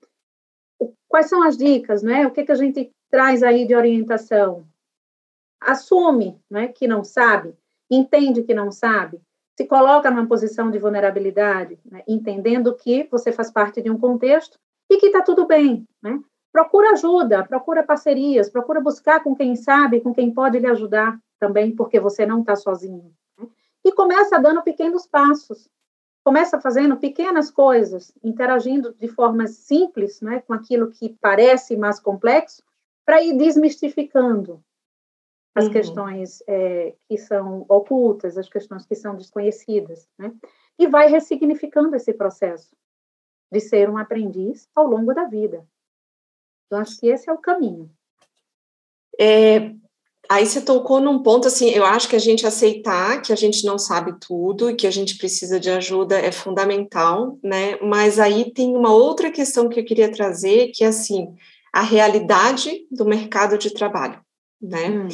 Quais 1.08 1.28
são 1.28 1.42
as 1.42 1.56
dicas, 1.56 2.02
né? 2.02 2.26
O 2.26 2.30
que, 2.30 2.44
que 2.44 2.52
a 2.52 2.56
gente 2.56 2.90
traz 3.10 3.42
aí 3.42 3.66
de 3.66 3.74
orientação? 3.74 4.66
Assume 5.60 6.40
né, 6.50 6.68
que 6.68 6.86
não 6.86 7.02
sabe, 7.02 7.54
entende 7.90 8.42
que 8.42 8.54
não 8.54 8.70
sabe, 8.70 9.20
se 9.56 9.66
coloca 9.66 10.08
numa 10.10 10.26
posição 10.26 10.70
de 10.70 10.78
vulnerabilidade, 10.78 11.80
né, 11.84 12.02
entendendo 12.06 12.76
que 12.76 13.08
você 13.10 13.32
faz 13.32 13.50
parte 13.50 13.82
de 13.82 13.90
um 13.90 13.98
contexto 13.98 14.58
e 14.88 14.98
que 14.98 15.06
está 15.06 15.20
tudo 15.20 15.46
bem. 15.46 15.84
Né? 16.00 16.20
Procura 16.52 16.92
ajuda, 16.92 17.44
procura 17.44 17.82
parcerias, 17.82 18.48
procura 18.48 18.80
buscar 18.80 19.22
com 19.22 19.34
quem 19.34 19.56
sabe, 19.56 20.00
com 20.00 20.14
quem 20.14 20.32
pode 20.32 20.58
lhe 20.58 20.66
ajudar 20.66 21.18
também, 21.40 21.74
porque 21.74 21.98
você 21.98 22.24
não 22.24 22.40
está 22.40 22.54
sozinho. 22.54 23.12
Né? 23.36 23.48
E 23.84 23.92
começa 23.92 24.38
dando 24.38 24.62
pequenos 24.62 25.06
passos, 25.06 25.68
começa 26.24 26.60
fazendo 26.60 26.96
pequenas 26.96 27.50
coisas, 27.50 28.12
interagindo 28.22 28.94
de 28.94 29.08
forma 29.08 29.46
simples 29.46 30.20
né, 30.20 30.40
com 30.40 30.52
aquilo 30.52 30.90
que 30.90 31.16
parece 31.20 31.76
mais 31.76 31.98
complexo, 31.98 32.62
para 33.04 33.22
ir 33.22 33.36
desmistificando 33.36 34.62
as 35.58 35.64
uhum. 35.66 35.72
questões 35.72 36.42
é, 36.46 36.94
que 37.08 37.18
são 37.18 37.66
ocultas, 37.68 38.38
as 38.38 38.48
questões 38.48 38.86
que 38.86 38.94
são 38.94 39.16
desconhecidas, 39.16 40.08
né? 40.16 40.32
E 40.78 40.86
vai 40.86 41.08
ressignificando 41.08 41.96
esse 41.96 42.12
processo 42.12 42.76
de 43.50 43.58
ser 43.58 43.90
um 43.90 43.98
aprendiz 43.98 44.68
ao 44.72 44.86
longo 44.86 45.12
da 45.12 45.24
vida. 45.24 45.66
Eu 46.70 46.78
acho 46.78 47.00
que 47.00 47.08
esse 47.08 47.28
é 47.28 47.32
o 47.32 47.38
caminho. 47.38 47.90
É, 49.18 49.74
aí 50.28 50.46
você 50.46 50.60
tocou 50.60 51.00
num 51.00 51.24
ponto 51.24 51.48
assim, 51.48 51.70
eu 51.70 51.84
acho 51.84 52.08
que 52.08 52.14
a 52.14 52.20
gente 52.20 52.46
aceitar 52.46 53.20
que 53.20 53.32
a 53.32 53.36
gente 53.36 53.64
não 53.64 53.78
sabe 53.78 54.14
tudo 54.20 54.70
e 54.70 54.76
que 54.76 54.86
a 54.86 54.92
gente 54.92 55.18
precisa 55.18 55.58
de 55.58 55.70
ajuda 55.70 56.20
é 56.20 56.30
fundamental, 56.30 57.36
né? 57.42 57.76
Mas 57.82 58.20
aí 58.20 58.52
tem 58.52 58.76
uma 58.76 58.92
outra 58.92 59.32
questão 59.32 59.68
que 59.68 59.80
eu 59.80 59.84
queria 59.84 60.12
trazer, 60.12 60.70
que 60.72 60.84
é 60.84 60.88
assim, 60.88 61.34
a 61.72 61.82
realidade 61.82 62.86
do 62.92 63.04
mercado 63.04 63.58
de 63.58 63.74
trabalho. 63.74 64.22
Né? 64.60 64.88
Uhum. 64.88 65.08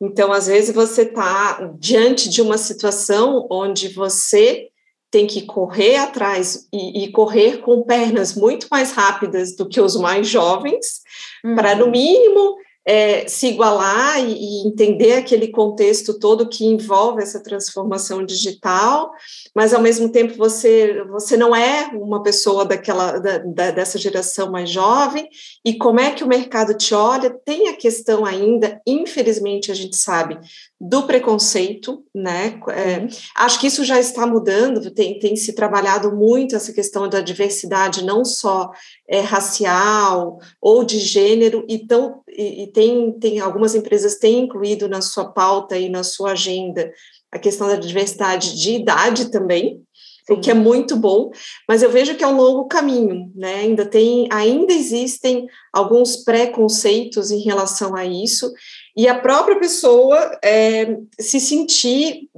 Então, 0.00 0.32
às 0.32 0.46
vezes, 0.46 0.74
você 0.74 1.02
está 1.02 1.72
diante 1.78 2.28
de 2.28 2.42
uma 2.42 2.58
situação 2.58 3.46
onde 3.50 3.88
você 3.88 4.68
tem 5.10 5.26
que 5.26 5.42
correr 5.42 5.96
atrás 5.96 6.68
e, 6.72 7.04
e, 7.04 7.10
correr 7.10 7.58
com 7.58 7.82
pernas 7.82 8.34
muito 8.34 8.68
mais 8.70 8.92
rápidas 8.92 9.56
do 9.56 9.68
que 9.68 9.80
os 9.80 9.96
mais 9.96 10.28
jovens, 10.28 11.00
uhum. 11.44 11.56
para, 11.56 11.74
no 11.74 11.90
mínimo, 11.90 12.56
é, 12.86 13.28
se 13.28 13.48
igualar 13.48 14.18
e, 14.20 14.32
e, 14.32 14.66
entender 14.66 15.12
aquele 15.12 15.48
contexto 15.48 16.18
todo 16.18 16.48
que 16.48 16.64
envolve 16.64 17.22
essa 17.22 17.42
transformação 17.42 18.24
digital, 18.24 19.12
mas 19.54 19.74
ao 19.74 19.82
mesmo 19.82 20.10
tempo 20.10 20.34
você 20.34 21.04
você 21.04 21.36
não 21.36 21.54
é 21.54 21.90
uma 21.92 22.22
pessoa 22.22 22.64
daquela 22.64 23.18
da, 23.18 23.38
da, 23.38 23.70
dessa 23.70 23.98
geração 23.98 24.50
mais 24.50 24.70
jovem 24.70 25.28
e 25.64 25.76
como 25.76 26.00
é 26.00 26.10
que 26.12 26.24
o 26.24 26.28
mercado 26.28 26.72
te 26.72 26.94
olha? 26.94 27.30
Tem 27.30 27.68
a 27.68 27.76
questão 27.76 28.24
ainda 28.24 28.80
infelizmente 28.86 29.70
a 29.70 29.74
gente 29.74 29.96
sabe 29.96 30.38
do 30.80 31.02
preconceito 31.02 32.02
né? 32.14 32.58
É, 32.70 33.06
acho 33.36 33.60
que 33.60 33.66
isso 33.66 33.84
já 33.84 34.00
está 34.00 34.26
mudando 34.26 34.90
tem, 34.90 35.18
tem 35.18 35.36
se 35.36 35.52
trabalhado 35.52 36.16
muito 36.16 36.56
essa 36.56 36.72
questão 36.72 37.08
da 37.08 37.20
diversidade 37.20 38.04
não 38.04 38.24
só 38.24 38.70
é, 39.06 39.20
racial 39.20 40.38
ou 40.60 40.82
de 40.82 40.98
gênero 40.98 41.64
então 41.68 42.22
e, 42.40 42.62
e 42.62 42.66
tem 42.68 43.12
tem 43.18 43.40
algumas 43.40 43.74
empresas 43.74 44.16
têm 44.16 44.40
incluído 44.40 44.88
na 44.88 45.02
sua 45.02 45.26
pauta 45.26 45.76
e 45.76 45.88
na 45.88 46.02
sua 46.02 46.32
agenda 46.32 46.90
a 47.30 47.38
questão 47.38 47.68
da 47.68 47.76
diversidade 47.76 48.58
de 48.60 48.72
idade 48.72 49.30
também, 49.30 49.80
Sim. 50.26 50.34
o 50.34 50.40
que 50.40 50.50
é 50.50 50.54
muito 50.54 50.96
bom, 50.96 51.30
mas 51.68 51.82
eu 51.82 51.90
vejo 51.90 52.16
que 52.16 52.24
é 52.24 52.26
um 52.26 52.36
longo 52.36 52.66
caminho, 52.66 53.30
né? 53.36 53.56
Ainda 53.56 53.86
tem, 53.86 54.26
ainda 54.32 54.72
existem 54.72 55.46
alguns 55.72 56.16
preconceitos 56.16 57.30
em 57.30 57.40
relação 57.40 57.94
a 57.94 58.04
isso, 58.04 58.52
e 58.96 59.06
a 59.06 59.18
própria 59.18 59.58
pessoa 59.60 60.38
é, 60.42 60.96
se 61.20 61.38
sentir 61.38 62.28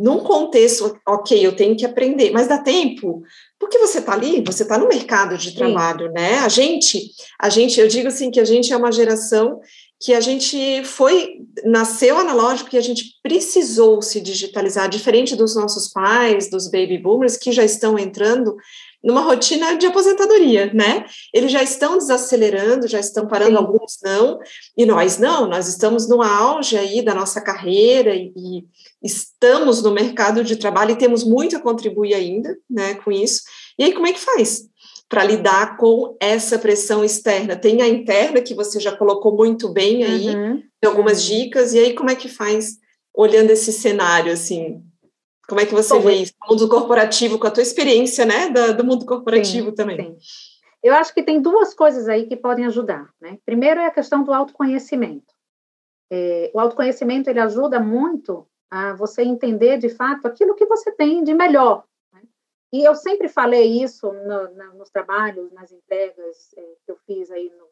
num 0.00 0.20
contexto, 0.20 0.98
ok, 1.06 1.46
eu 1.46 1.56
tenho 1.56 1.74
que 1.76 1.86
aprender, 1.86 2.30
mas 2.30 2.46
dá 2.46 2.58
tempo, 2.58 3.22
porque 3.58 3.78
você 3.78 4.00
está 4.00 4.12
ali, 4.12 4.42
você 4.44 4.64
está 4.64 4.76
no 4.76 4.86
mercado 4.86 5.38
de 5.38 5.54
trabalho, 5.54 6.08
Sim. 6.08 6.12
né? 6.12 6.38
A 6.40 6.48
gente, 6.48 7.10
a 7.40 7.48
gente, 7.48 7.80
eu 7.80 7.88
digo 7.88 8.08
assim 8.08 8.30
que 8.30 8.40
a 8.40 8.44
gente 8.44 8.72
é 8.72 8.76
uma 8.76 8.92
geração 8.92 9.60
que 9.98 10.12
a 10.12 10.20
gente 10.20 10.82
foi, 10.84 11.38
nasceu 11.64 12.18
analógico 12.18 12.70
e 12.74 12.78
a 12.78 12.82
gente 12.82 13.04
precisou 13.22 14.02
se 14.02 14.20
digitalizar, 14.20 14.88
diferente 14.88 15.36
dos 15.36 15.54
nossos 15.54 15.88
pais, 15.88 16.50
dos 16.50 16.68
baby 16.68 16.98
boomers, 16.98 17.36
que 17.36 17.52
já 17.52 17.64
estão 17.64 17.96
entrando 17.96 18.56
numa 19.02 19.20
rotina 19.22 19.76
de 19.76 19.86
aposentadoria, 19.86 20.72
né? 20.72 21.04
Eles 21.32 21.50
já 21.50 21.62
estão 21.62 21.98
desacelerando, 21.98 22.86
já 22.86 23.00
estão 23.00 23.26
parando, 23.26 23.52
Sim. 23.52 23.56
alguns 23.56 23.98
não, 24.02 24.38
e 24.76 24.86
nós 24.86 25.18
não, 25.18 25.48
nós 25.48 25.68
estamos 25.68 26.08
no 26.08 26.22
auge 26.22 26.76
aí 26.76 27.02
da 27.02 27.14
nossa 27.14 27.40
carreira 27.40 28.14
e, 28.14 28.32
e 28.36 28.64
estamos 29.02 29.82
no 29.82 29.90
mercado 29.90 30.44
de 30.44 30.56
trabalho 30.56 30.92
e 30.92 30.98
temos 30.98 31.24
muito 31.24 31.56
a 31.56 31.60
contribuir 31.60 32.14
ainda, 32.14 32.56
né, 32.70 32.94
com 32.94 33.10
isso. 33.10 33.42
E 33.78 33.84
aí, 33.84 33.92
como 33.92 34.06
é 34.06 34.12
que 34.12 34.20
faz? 34.20 34.70
para 35.12 35.24
lidar 35.24 35.76
com 35.76 36.16
essa 36.18 36.58
pressão 36.58 37.04
externa. 37.04 37.54
Tem 37.54 37.82
a 37.82 37.86
interna, 37.86 38.40
que 38.40 38.54
você 38.54 38.80
já 38.80 38.96
colocou 38.96 39.36
muito 39.36 39.68
bem 39.68 40.02
aí, 40.02 40.34
uhum. 40.34 40.62
algumas 40.82 41.22
dicas, 41.22 41.74
e 41.74 41.78
aí 41.78 41.92
como 41.92 42.08
é 42.08 42.14
que 42.14 42.30
faz, 42.30 42.78
olhando 43.14 43.50
esse 43.50 43.70
cenário, 43.74 44.32
assim, 44.32 44.82
como 45.48 45.60
é 45.60 45.66
que 45.66 45.74
você 45.74 45.94
Bom, 45.94 46.00
vê 46.00 46.14
isso? 46.14 46.32
O 46.44 46.52
mundo 46.52 46.68
corporativo, 46.68 47.38
com 47.38 47.46
a 47.46 47.50
tua 47.50 47.62
experiência, 47.62 48.24
né, 48.24 48.48
do, 48.48 48.76
do 48.76 48.84
mundo 48.84 49.04
corporativo 49.04 49.70
sim, 49.70 49.74
também. 49.74 49.96
Sim. 49.98 50.16
Eu 50.82 50.94
acho 50.94 51.14
que 51.14 51.22
tem 51.22 51.40
duas 51.40 51.74
coisas 51.74 52.08
aí 52.08 52.26
que 52.26 52.36
podem 52.36 52.66
ajudar, 52.66 53.12
né? 53.20 53.38
Primeiro 53.44 53.80
é 53.80 53.86
a 53.86 53.90
questão 53.90 54.24
do 54.24 54.32
autoconhecimento. 54.32 55.32
É, 56.10 56.50
o 56.52 56.60
autoconhecimento, 56.60 57.30
ele 57.30 57.38
ajuda 57.38 57.78
muito 57.78 58.46
a 58.70 58.92
você 58.94 59.22
entender, 59.22 59.78
de 59.78 59.88
fato, 59.88 60.26
aquilo 60.26 60.54
que 60.54 60.66
você 60.66 60.90
tem 60.90 61.22
de 61.22 61.34
melhor 61.34 61.84
e 62.72 62.82
eu 62.82 62.94
sempre 62.94 63.28
falei 63.28 63.82
isso 63.82 64.10
no, 64.10 64.72
nos 64.74 64.88
trabalhos, 64.88 65.52
nas 65.52 65.70
entregas 65.70 66.54
é, 66.56 66.62
que 66.84 66.90
eu 66.90 66.96
fiz 67.06 67.30
aí 67.30 67.50
no, 67.50 67.68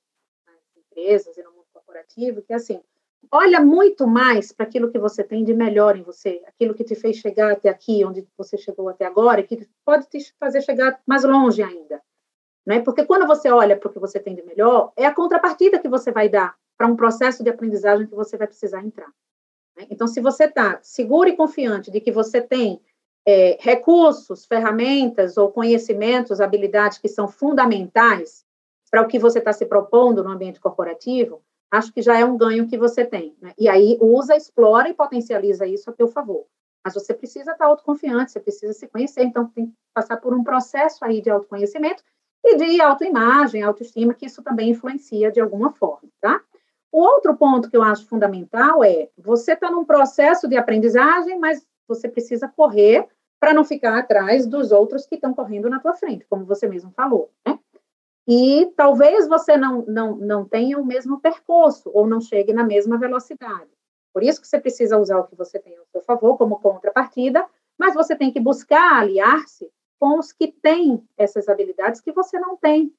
nas 0.46 0.76
empresas 0.76 1.36
e 1.38 1.42
no 1.42 1.52
mundo 1.52 1.66
corporativo, 1.72 2.42
que 2.42 2.52
é 2.52 2.56
assim, 2.56 2.82
olha 3.30 3.60
muito 3.60 4.06
mais 4.06 4.52
para 4.52 4.66
aquilo 4.66 4.90
que 4.90 4.98
você 4.98 5.22
tem 5.22 5.44
de 5.44 5.54
melhor 5.54 5.96
em 5.96 6.02
você, 6.02 6.42
aquilo 6.46 6.74
que 6.74 6.84
te 6.84 6.94
fez 6.94 7.16
chegar 7.16 7.52
até 7.52 7.68
aqui, 7.68 8.04
onde 8.04 8.26
você 8.36 8.56
chegou 8.56 8.88
até 8.88 9.04
agora, 9.04 9.40
e 9.40 9.44
que 9.44 9.68
pode 9.84 10.08
te 10.08 10.34
fazer 10.38 10.62
chegar 10.62 11.00
mais 11.06 11.24
longe 11.24 11.62
ainda. 11.62 12.00
Né? 12.66 12.80
Porque 12.80 13.04
quando 13.04 13.26
você 13.26 13.50
olha 13.50 13.76
para 13.76 13.88
o 13.88 13.92
que 13.92 13.98
você 13.98 14.18
tem 14.18 14.34
de 14.34 14.42
melhor, 14.42 14.92
é 14.96 15.06
a 15.06 15.14
contrapartida 15.14 15.78
que 15.78 15.88
você 15.88 16.10
vai 16.12 16.28
dar 16.28 16.56
para 16.76 16.86
um 16.86 16.96
processo 16.96 17.42
de 17.42 17.50
aprendizagem 17.50 18.06
que 18.06 18.14
você 18.14 18.36
vai 18.36 18.46
precisar 18.46 18.84
entrar. 18.84 19.10
Né? 19.76 19.86
Então, 19.90 20.06
se 20.06 20.20
você 20.20 20.44
está 20.44 20.78
seguro 20.82 21.28
e 21.28 21.36
confiante 21.36 21.90
de 21.90 22.00
que 22.00 22.12
você 22.12 22.40
tem 22.40 22.80
é, 23.26 23.58
recursos, 23.60 24.46
ferramentas 24.46 25.36
ou 25.36 25.50
conhecimentos, 25.50 26.40
habilidades 26.40 26.98
que 26.98 27.08
são 27.08 27.28
fundamentais 27.28 28.44
para 28.90 29.02
o 29.02 29.06
que 29.06 29.18
você 29.18 29.38
está 29.38 29.52
se 29.52 29.66
propondo 29.66 30.24
no 30.24 30.30
ambiente 30.30 30.58
corporativo, 30.58 31.42
acho 31.70 31.92
que 31.92 32.02
já 32.02 32.18
é 32.18 32.24
um 32.24 32.36
ganho 32.36 32.66
que 32.66 32.76
você 32.76 33.04
tem. 33.04 33.36
Né? 33.40 33.52
E 33.58 33.68
aí 33.68 33.96
usa, 34.00 34.36
explora 34.36 34.88
e 34.88 34.94
potencializa 34.94 35.66
isso 35.66 35.88
a 35.88 35.92
teu 35.92 36.08
favor. 36.08 36.46
Mas 36.84 36.94
você 36.94 37.12
precisa 37.12 37.52
estar 37.52 37.66
autoconfiante, 37.66 38.32
você 38.32 38.40
precisa 38.40 38.72
se 38.72 38.88
conhecer, 38.88 39.22
então 39.22 39.46
tem 39.46 39.66
que 39.66 39.74
passar 39.94 40.16
por 40.16 40.34
um 40.34 40.42
processo 40.42 41.04
aí 41.04 41.20
de 41.20 41.30
autoconhecimento 41.30 42.02
e 42.42 42.56
de 42.56 42.80
autoimagem, 42.80 43.62
autoestima, 43.62 44.14
que 44.14 44.26
isso 44.26 44.42
também 44.42 44.70
influencia 44.70 45.30
de 45.30 45.40
alguma 45.40 45.72
forma, 45.72 46.08
tá? 46.20 46.40
O 46.90 47.00
outro 47.02 47.36
ponto 47.36 47.70
que 47.70 47.76
eu 47.76 47.82
acho 47.82 48.08
fundamental 48.08 48.82
é 48.82 49.08
você 49.16 49.52
está 49.52 49.70
num 49.70 49.84
processo 49.84 50.48
de 50.48 50.56
aprendizagem, 50.56 51.38
mas 51.38 51.64
você 51.86 52.08
precisa 52.08 52.48
correr 52.48 53.06
para 53.38 53.54
não 53.54 53.64
ficar 53.64 53.98
atrás 53.98 54.46
dos 54.46 54.72
outros 54.72 55.06
que 55.06 55.14
estão 55.14 55.32
correndo 55.32 55.68
na 55.68 55.80
tua 55.80 55.94
frente, 55.94 56.26
como 56.28 56.44
você 56.44 56.66
mesmo 56.66 56.90
falou, 56.92 57.30
né? 57.46 57.58
E 58.32 58.72
talvez 58.76 59.26
você 59.26 59.56
não, 59.56 59.84
não, 59.86 60.14
não 60.14 60.44
tenha 60.44 60.78
o 60.78 60.86
mesmo 60.86 61.20
percurso 61.20 61.90
ou 61.92 62.06
não 62.06 62.20
chegue 62.20 62.52
na 62.52 62.62
mesma 62.62 62.96
velocidade. 62.96 63.68
Por 64.14 64.22
isso 64.22 64.40
que 64.40 64.46
você 64.46 64.60
precisa 64.60 64.96
usar 64.96 65.18
o 65.18 65.26
que 65.26 65.34
você 65.34 65.58
tem 65.58 65.76
ao 65.76 65.84
seu 65.86 66.00
favor 66.00 66.38
como 66.38 66.60
contrapartida, 66.60 67.44
mas 67.76 67.92
você 67.92 68.14
tem 68.14 68.30
que 68.30 68.38
buscar 68.38 69.00
aliar-se 69.00 69.68
com 69.98 70.16
os 70.16 70.32
que 70.32 70.46
têm 70.46 71.02
essas 71.18 71.48
habilidades 71.48 72.00
que 72.00 72.12
você 72.12 72.38
não 72.38 72.56
tem. 72.56 72.94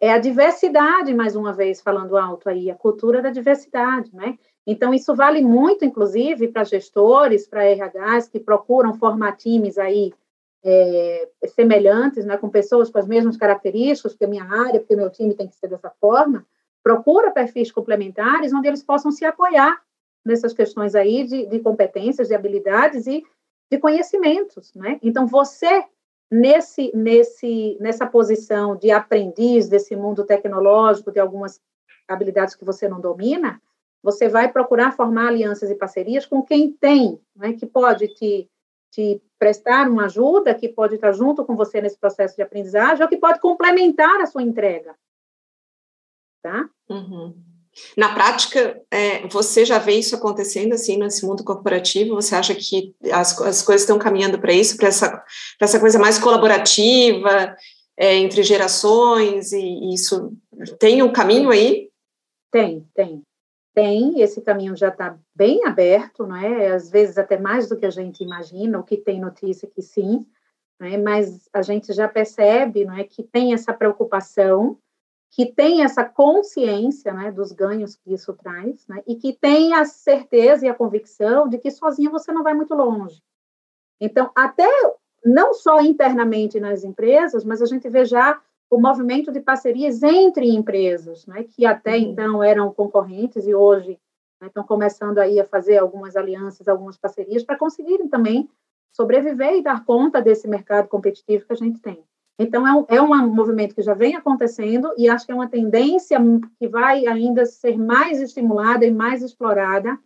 É 0.00 0.10
a 0.10 0.18
diversidade, 0.18 1.12
mais 1.12 1.36
uma 1.36 1.52
vez, 1.52 1.82
falando 1.82 2.16
alto 2.16 2.48
aí, 2.48 2.70
a 2.70 2.74
cultura 2.74 3.20
da 3.20 3.28
diversidade, 3.28 4.14
né? 4.16 4.38
Então, 4.66 4.94
isso 4.94 5.14
vale 5.14 5.42
muito, 5.42 5.84
inclusive, 5.84 6.48
para 6.48 6.64
gestores, 6.64 7.46
para 7.46 7.64
RHs 7.64 8.28
que 8.28 8.40
procuram 8.40 8.94
formar 8.94 9.36
times 9.36 9.76
aí 9.76 10.14
é, 10.62 11.28
semelhantes, 11.48 12.24
né, 12.24 12.36
com 12.36 12.48
pessoas 12.48 12.90
com 12.90 12.98
as 12.98 13.06
mesmas 13.06 13.36
características, 13.36 14.12
porque 14.12 14.24
a 14.24 14.28
minha 14.28 14.44
área, 14.44 14.80
porque 14.80 14.96
meu 14.96 15.10
time 15.10 15.34
tem 15.34 15.48
que 15.48 15.56
ser 15.56 15.68
dessa 15.68 15.90
forma, 16.00 16.46
procura 16.82 17.30
perfis 17.30 17.72
complementares 17.72 18.52
onde 18.52 18.68
eles 18.68 18.82
possam 18.82 19.10
se 19.10 19.24
apoiar 19.24 19.80
nessas 20.24 20.52
questões 20.52 20.94
aí 20.94 21.24
de, 21.24 21.46
de 21.46 21.60
competências, 21.60 22.28
de 22.28 22.34
habilidades 22.34 23.06
e 23.06 23.24
de 23.70 23.78
conhecimentos, 23.78 24.74
né? 24.74 24.98
Então, 25.02 25.26
você, 25.26 25.84
nesse, 26.30 26.90
nesse, 26.94 27.78
nessa 27.80 28.06
posição 28.06 28.76
de 28.76 28.90
aprendiz 28.90 29.68
desse 29.68 29.94
mundo 29.94 30.24
tecnológico, 30.24 31.12
de 31.12 31.20
algumas 31.20 31.60
habilidades 32.08 32.54
que 32.54 32.64
você 32.64 32.88
não 32.88 33.00
domina, 33.00 33.62
você 34.02 34.28
vai 34.28 34.50
procurar 34.50 34.92
formar 34.92 35.28
alianças 35.28 35.70
e 35.70 35.74
parcerias 35.74 36.26
com 36.26 36.42
quem 36.42 36.72
tem, 36.72 37.20
né, 37.36 37.52
que 37.52 37.66
pode 37.66 38.08
te, 38.08 38.50
te 38.90 39.22
prestar 39.40 39.88
uma 39.88 40.04
ajuda, 40.04 40.54
que 40.54 40.68
pode 40.68 40.96
estar 40.96 41.12
junto 41.12 41.46
com 41.46 41.56
você 41.56 41.80
nesse 41.80 41.98
processo 41.98 42.36
de 42.36 42.42
aprendizagem, 42.42 43.02
ou 43.02 43.08
que 43.08 43.16
pode 43.16 43.40
complementar 43.40 44.20
a 44.20 44.26
sua 44.26 44.42
entrega. 44.42 44.94
Tá? 46.42 46.68
Uhum. 46.90 47.34
Na 47.96 48.12
prática, 48.12 48.82
é, 48.90 49.26
você 49.28 49.64
já 49.64 49.78
vê 49.78 49.92
isso 49.92 50.14
acontecendo 50.14 50.74
assim 50.74 50.98
nesse 50.98 51.24
mundo 51.24 51.42
corporativo? 51.42 52.16
Você 52.16 52.34
acha 52.34 52.54
que 52.54 52.94
as, 53.10 53.40
as 53.40 53.62
coisas 53.62 53.82
estão 53.82 53.98
caminhando 53.98 54.38
para 54.38 54.52
isso, 54.52 54.76
para 54.76 54.88
essa, 54.88 55.24
essa 55.58 55.80
coisa 55.80 55.98
mais 55.98 56.18
colaborativa 56.18 57.56
é, 57.96 58.16
entre 58.16 58.42
gerações 58.42 59.52
e, 59.52 59.60
e 59.60 59.94
isso 59.94 60.36
tem 60.78 61.02
um 61.02 61.12
caminho 61.12 61.50
aí? 61.50 61.88
Tem, 62.50 62.86
tem. 62.94 63.22
Tem, 63.72 64.20
esse 64.20 64.40
caminho 64.40 64.76
já 64.76 64.88
está 64.88 65.16
bem 65.34 65.64
aberto, 65.64 66.26
não 66.26 66.36
é? 66.36 66.72
Às 66.72 66.90
vezes 66.90 67.16
até 67.16 67.38
mais 67.38 67.68
do 67.68 67.76
que 67.76 67.86
a 67.86 67.90
gente 67.90 68.22
imagina, 68.22 68.78
o 68.78 68.82
que 68.82 68.96
tem 68.96 69.20
notícia 69.20 69.68
que 69.68 69.80
sim, 69.80 70.26
é? 70.80 70.96
mas 70.96 71.48
a 71.52 71.62
gente 71.62 71.92
já 71.92 72.08
percebe 72.08 72.84
não 72.84 72.94
é, 72.94 73.04
que 73.04 73.22
tem 73.22 73.52
essa 73.52 73.72
preocupação, 73.72 74.78
que 75.30 75.46
tem 75.46 75.84
essa 75.84 76.04
consciência 76.04 77.12
né, 77.12 77.30
dos 77.30 77.52
ganhos 77.52 77.94
que 77.94 78.12
isso 78.12 78.32
traz, 78.32 78.86
né, 78.88 79.02
e 79.06 79.14
que 79.14 79.32
tem 79.32 79.72
a 79.74 79.84
certeza 79.84 80.66
e 80.66 80.68
a 80.68 80.74
convicção 80.74 81.48
de 81.48 81.58
que 81.58 81.70
sozinho 81.70 82.10
você 82.10 82.32
não 82.32 82.42
vai 82.42 82.54
muito 82.54 82.74
longe. 82.74 83.22
Então, 84.00 84.32
até 84.34 84.68
não 85.24 85.54
só 85.54 85.80
internamente 85.80 86.58
nas 86.58 86.82
empresas, 86.82 87.44
mas 87.44 87.62
a 87.62 87.66
gente 87.66 87.88
vê 87.88 88.04
já 88.04 88.40
o 88.70 88.80
movimento 88.80 89.32
de 89.32 89.40
parcerias 89.40 90.02
entre 90.02 90.48
empresas, 90.48 91.26
né, 91.26 91.44
que 91.44 91.66
até 91.66 91.96
uhum. 91.96 92.02
então 92.02 92.42
eram 92.42 92.72
concorrentes 92.72 93.46
e 93.46 93.54
hoje 93.54 93.98
né, 94.40 94.46
estão 94.46 94.64
começando 94.64 95.18
aí 95.18 95.40
a 95.40 95.44
fazer 95.44 95.78
algumas 95.78 96.16
alianças, 96.16 96.68
algumas 96.68 96.96
parcerias 96.96 97.42
para 97.42 97.58
conseguirem 97.58 98.08
também 98.08 98.48
sobreviver 98.92 99.56
e 99.56 99.62
dar 99.62 99.84
conta 99.84 100.22
desse 100.22 100.48
mercado 100.48 100.88
competitivo 100.88 101.44
que 101.46 101.52
a 101.52 101.56
gente 101.56 101.80
tem. 101.80 102.02
Então, 102.38 102.66
é 102.66 102.72
um, 102.72 102.86
é 102.88 103.02
um 103.02 103.34
movimento 103.34 103.74
que 103.74 103.82
já 103.82 103.92
vem 103.92 104.16
acontecendo 104.16 104.94
e 104.96 105.10
acho 105.10 105.26
que 105.26 105.32
é 105.32 105.34
uma 105.34 105.50
tendência 105.50 106.18
que 106.58 106.66
vai 106.66 107.06
ainda 107.06 107.44
ser 107.44 107.76
mais 107.76 108.20
estimulada 108.22 108.86
e 108.86 108.90
mais 108.90 109.22
explorada 109.22 109.98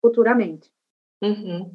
futuramente. 0.00 0.70
Uhum. 1.22 1.70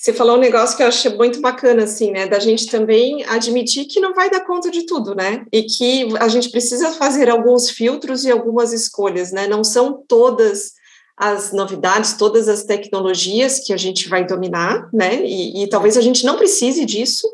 Você 0.00 0.12
falou 0.12 0.36
um 0.36 0.40
negócio 0.40 0.76
que 0.76 0.82
eu 0.84 0.86
achei 0.86 1.12
muito 1.12 1.40
bacana, 1.40 1.82
assim, 1.82 2.12
né? 2.12 2.28
Da 2.28 2.38
gente 2.38 2.68
também 2.68 3.24
admitir 3.24 3.84
que 3.86 3.98
não 3.98 4.14
vai 4.14 4.30
dar 4.30 4.46
conta 4.46 4.70
de 4.70 4.86
tudo, 4.86 5.12
né? 5.12 5.44
E 5.52 5.64
que 5.64 6.06
a 6.20 6.28
gente 6.28 6.50
precisa 6.50 6.92
fazer 6.92 7.28
alguns 7.28 7.68
filtros 7.68 8.24
e 8.24 8.30
algumas 8.30 8.72
escolhas, 8.72 9.32
né? 9.32 9.48
Não 9.48 9.64
são 9.64 10.00
todas 10.06 10.74
as 11.16 11.52
novidades, 11.52 12.12
todas 12.16 12.48
as 12.48 12.62
tecnologias 12.62 13.58
que 13.58 13.72
a 13.72 13.76
gente 13.76 14.08
vai 14.08 14.24
dominar, 14.24 14.88
né? 14.92 15.20
E, 15.24 15.64
e 15.64 15.68
talvez 15.68 15.96
a 15.96 16.00
gente 16.00 16.24
não 16.24 16.36
precise 16.36 16.84
disso. 16.84 17.28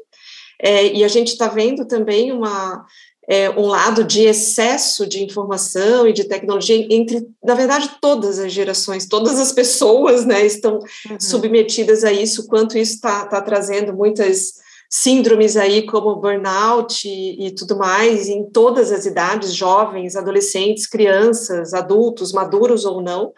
É, 0.58 0.86
e 0.86 1.04
a 1.04 1.08
gente 1.08 1.32
está 1.32 1.48
vendo 1.48 1.84
também 1.84 2.32
uma, 2.32 2.86
é, 3.28 3.50
um 3.50 3.66
lado 3.66 4.04
de 4.04 4.22
excesso 4.22 5.06
de 5.06 5.22
informação 5.22 6.06
e 6.06 6.12
de 6.12 6.24
tecnologia 6.24 6.86
entre, 6.90 7.26
na 7.42 7.54
verdade, 7.54 7.90
todas 8.00 8.38
as 8.38 8.52
gerações, 8.52 9.06
todas 9.06 9.38
as 9.40 9.52
pessoas 9.52 10.24
né, 10.24 10.44
estão 10.44 10.74
uhum. 10.74 11.18
submetidas 11.18 12.04
a 12.04 12.12
isso, 12.12 12.46
quanto 12.46 12.76
isso 12.76 12.94
está 12.94 13.26
tá 13.26 13.40
trazendo 13.40 13.94
muitas 13.94 14.62
síndromes 14.90 15.56
aí 15.56 15.86
como 15.86 16.16
burnout 16.16 17.08
e, 17.08 17.46
e, 17.46 17.50
tudo 17.50 17.76
mais 17.76 18.28
em 18.28 18.48
todas 18.50 18.92
as 18.92 19.06
idades, 19.06 19.52
jovens, 19.52 20.14
adolescentes, 20.14 20.86
crianças, 20.86 21.74
adultos, 21.74 22.32
maduros 22.32 22.84
ou 22.84 23.02
não. 23.02 23.32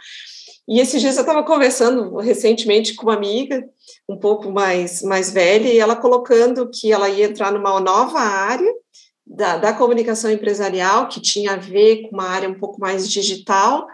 E 0.68 0.80
esses 0.80 1.00
dias 1.00 1.16
eu 1.16 1.22
estava 1.22 1.44
conversando 1.44 2.16
recentemente 2.16 2.94
com 2.94 3.04
uma 3.04 3.14
amiga 3.14 3.64
um 4.08 4.18
pouco 4.18 4.50
mais, 4.50 5.00
mais 5.02 5.30
velha 5.30 5.68
e 5.68 5.78
ela 5.78 5.96
colocando 5.96 6.68
que 6.68 6.92
ela 6.92 7.08
ia 7.08 7.26
entrar 7.26 7.52
numa 7.52 7.78
nova 7.80 8.18
área 8.18 8.72
da, 9.36 9.58
da 9.58 9.72
comunicação 9.74 10.30
empresarial, 10.30 11.08
que 11.08 11.20
tinha 11.20 11.52
a 11.52 11.56
ver 11.56 12.02
com 12.02 12.16
uma 12.16 12.28
área 12.28 12.48
um 12.48 12.58
pouco 12.58 12.80
mais 12.80 13.08
digital, 13.08 13.86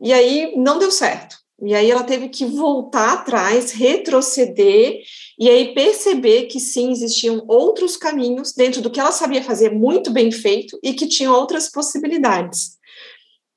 e 0.00 0.12
aí 0.12 0.54
não 0.56 0.78
deu 0.78 0.90
certo. 0.90 1.36
E 1.62 1.74
aí 1.74 1.90
ela 1.90 2.04
teve 2.04 2.28
que 2.28 2.46
voltar 2.46 3.12
atrás, 3.12 3.72
retroceder, 3.72 5.00
e 5.38 5.48
aí 5.48 5.74
perceber 5.74 6.44
que 6.44 6.60
sim, 6.60 6.90
existiam 6.90 7.44
outros 7.48 7.96
caminhos 7.96 8.52
dentro 8.52 8.80
do 8.80 8.90
que 8.90 9.00
ela 9.00 9.12
sabia 9.12 9.42
fazer 9.42 9.70
muito 9.70 10.10
bem 10.10 10.30
feito 10.30 10.78
e 10.82 10.94
que 10.94 11.06
tinham 11.06 11.34
outras 11.34 11.70
possibilidades. 11.70 12.78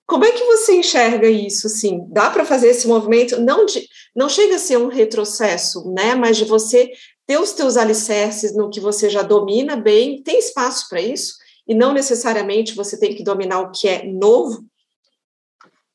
Como 0.06 0.26
é 0.26 0.32
que 0.32 0.44
você 0.44 0.76
enxerga 0.76 1.30
isso, 1.30 1.70
sim? 1.70 2.06
Dá 2.10 2.30
para 2.30 2.46
fazer 2.46 2.68
esse 2.70 2.88
movimento, 2.88 3.40
não, 3.40 3.66
de, 3.66 3.88
não 4.14 4.28
chega 4.28 4.56
a 4.56 4.60
ser 4.60 4.78
um 4.78 4.88
retrocesso, 4.88 5.90
né, 5.94 6.14
mas 6.14 6.36
de 6.36 6.44
você 6.44 6.92
ter 7.26 7.38
os 7.38 7.54
teus 7.54 7.78
alicerces 7.78 8.56
no 8.56 8.70
que 8.70 8.80
você 8.80 9.10
já 9.10 9.22
domina 9.22 9.76
bem, 9.76 10.22
tem 10.22 10.40
espaço 10.40 10.90
para 10.90 11.02
isso, 11.02 11.36
e 11.68 11.74
não 11.74 11.94
necessariamente 11.94 12.76
você 12.76 13.00
tem 13.00 13.16
que 13.16 13.24
dominar 13.24 13.62
o 13.62 13.72
que 13.72 13.88
é 13.88 14.06
novo? 14.06 14.66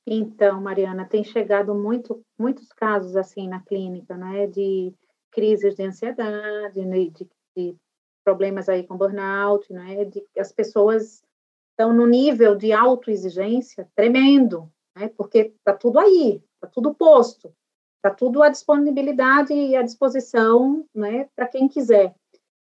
Então, 0.07 0.61
Mariana, 0.61 1.05
tem 1.05 1.23
chegado 1.23 1.75
muito, 1.75 2.23
muitos 2.39 2.69
casos 2.69 3.15
assim 3.15 3.47
na 3.47 3.61
clínica, 3.61 4.17
né, 4.17 4.47
de 4.47 4.95
crises 5.31 5.75
de 5.75 5.83
ansiedade, 5.83 6.81
né, 6.87 7.11
de, 7.11 7.29
de 7.55 7.77
problemas 8.25 8.69
aí 8.69 8.87
com 8.87 8.97
burnout, 8.97 9.71
né, 9.71 10.07
de 10.07 10.25
as 10.39 10.51
pessoas 10.51 11.23
estão 11.71 11.93
no 11.93 12.07
nível 12.07 12.57
de 12.57 12.73
autoexigência 12.73 13.87
tremendo, 13.95 14.73
né, 14.97 15.09
porque 15.17 15.53
está 15.59 15.75
tudo 15.75 15.99
aí, 15.99 16.43
está 16.55 16.67
tudo 16.67 16.95
posto. 16.95 17.53
Está 17.99 18.15
tudo 18.15 18.43
à 18.43 18.49
disponibilidade 18.49 19.53
e 19.53 19.75
à 19.75 19.83
disposição 19.83 20.87
né, 20.95 21.29
para 21.35 21.49
quem 21.49 21.69
quiser. 21.69 22.15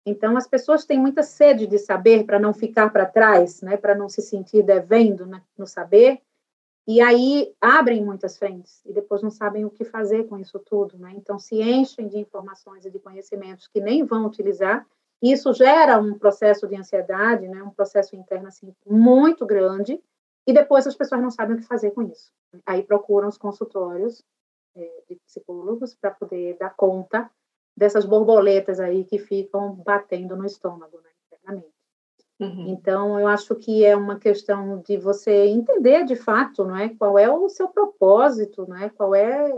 Então, 0.04 0.36
as 0.36 0.46
pessoas 0.46 0.84
têm 0.84 0.98
muita 0.98 1.22
sede 1.22 1.68
de 1.68 1.78
saber 1.78 2.24
para 2.24 2.38
não 2.38 2.52
ficar 2.52 2.90
para 2.90 3.06
trás, 3.06 3.62
né, 3.62 3.76
para 3.76 3.94
não 3.94 4.08
se 4.08 4.22
sentir 4.22 4.62
devendo 4.64 5.26
né, 5.26 5.40
no 5.56 5.66
saber, 5.66 6.20
e 6.88 7.00
aí 7.00 7.54
abrem 7.60 8.04
muitas 8.04 8.36
frentes 8.36 8.84
e 8.84 8.92
depois 8.92 9.22
não 9.22 9.30
sabem 9.30 9.64
o 9.64 9.70
que 9.70 9.84
fazer 9.84 10.24
com 10.24 10.36
isso 10.36 10.58
tudo. 10.58 10.98
Né? 10.98 11.12
Então, 11.14 11.38
se 11.38 11.62
enchem 11.62 12.08
de 12.08 12.18
informações 12.18 12.84
e 12.84 12.90
de 12.90 12.98
conhecimentos 12.98 13.68
que 13.68 13.80
nem 13.80 14.04
vão 14.04 14.26
utilizar, 14.26 14.84
e 15.22 15.30
isso 15.30 15.52
gera 15.52 15.98
um 15.98 16.18
processo 16.18 16.66
de 16.66 16.74
ansiedade, 16.74 17.46
né, 17.46 17.62
um 17.62 17.70
processo 17.70 18.16
interno 18.16 18.48
assim, 18.48 18.74
muito 18.84 19.46
grande, 19.46 20.02
e 20.44 20.52
depois 20.52 20.86
as 20.86 20.96
pessoas 20.96 21.20
não 21.20 21.30
sabem 21.30 21.54
o 21.54 21.58
que 21.60 21.66
fazer 21.66 21.92
com 21.92 22.02
isso. 22.02 22.32
Aí 22.66 22.82
procuram 22.82 23.28
os 23.28 23.38
consultórios 23.38 24.24
é, 24.76 25.02
de 25.08 25.16
psicólogos 25.26 25.94
para 25.94 26.10
poder 26.10 26.56
dar 26.58 26.74
conta 26.76 27.30
dessas 27.76 28.04
borboletas 28.04 28.80
aí 28.80 29.04
que 29.04 29.18
ficam 29.18 29.74
batendo 29.74 30.36
no 30.36 30.44
estômago, 30.44 30.98
né, 30.98 31.10
internamente. 31.32 31.80
Uhum. 32.40 32.68
Então, 32.68 33.20
eu 33.20 33.26
acho 33.26 33.54
que 33.54 33.84
é 33.84 33.94
uma 33.94 34.18
questão 34.18 34.78
de 34.80 34.96
você 34.96 35.46
entender 35.46 36.04
de 36.04 36.16
fato, 36.16 36.64
não 36.64 36.76
é, 36.76 36.88
qual 36.88 37.18
é 37.18 37.30
o 37.30 37.48
seu 37.48 37.68
propósito, 37.68 38.66
não 38.66 38.76
é, 38.76 38.88
qual 38.88 39.14
é 39.14 39.52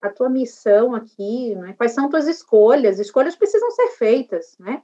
a 0.00 0.08
tua 0.08 0.28
missão 0.28 0.94
aqui, 0.94 1.54
não 1.56 1.66
é, 1.66 1.72
quais 1.72 1.92
são 1.92 2.08
tuas 2.08 2.28
escolhas. 2.28 3.00
Escolhas 3.00 3.34
precisam 3.34 3.70
ser 3.72 3.88
feitas, 3.88 4.56
né? 4.58 4.82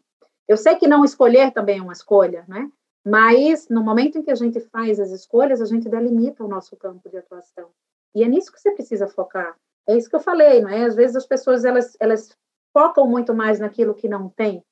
Eu 0.49 0.57
sei 0.57 0.77
que 0.77 0.89
não 0.89 1.05
escolher 1.05 1.53
também 1.53 1.79
é 1.79 1.83
uma 1.83 1.93
escolha, 1.93 2.45
né? 2.49 2.69
Mas 3.07 3.69
no 3.69 3.83
momento 3.83 4.19
em 4.19 4.23
que 4.23 4.31
a 4.31 4.35
gente 4.35 4.61
faz 4.61 4.99
as 4.99 5.11
escolhas, 5.11 5.61
a 5.61 5.67
gente 5.67 5.89
delimita 5.89 6.43
o 6.43 6.49
nosso 6.49 6.77
campo 6.77 7.09
de 7.09 7.19
atuação. 7.19 7.71
E 8.15 8.25
é 8.25 8.29
nisso 8.29 8.53
que 8.53 8.61
você 8.61 8.71
precisa 8.73 9.07
focar. 9.07 9.57
É 9.87 9.97
isso 9.97 10.09
que 10.09 10.17
eu 10.17 10.21
falei, 10.21 10.61
não 10.61 10.71
é? 10.71 10.85
Às 10.85 10.95
vezes 10.95 11.17
as 11.17 11.27
pessoas 11.27 11.65
elas, 11.65 11.97
elas 12.01 12.37
focam 12.73 13.07
muito 13.07 13.35
mais 13.35 13.61
naquilo 13.61 13.95
que 13.95 14.09
não 14.09 14.29
tem. 14.29 14.65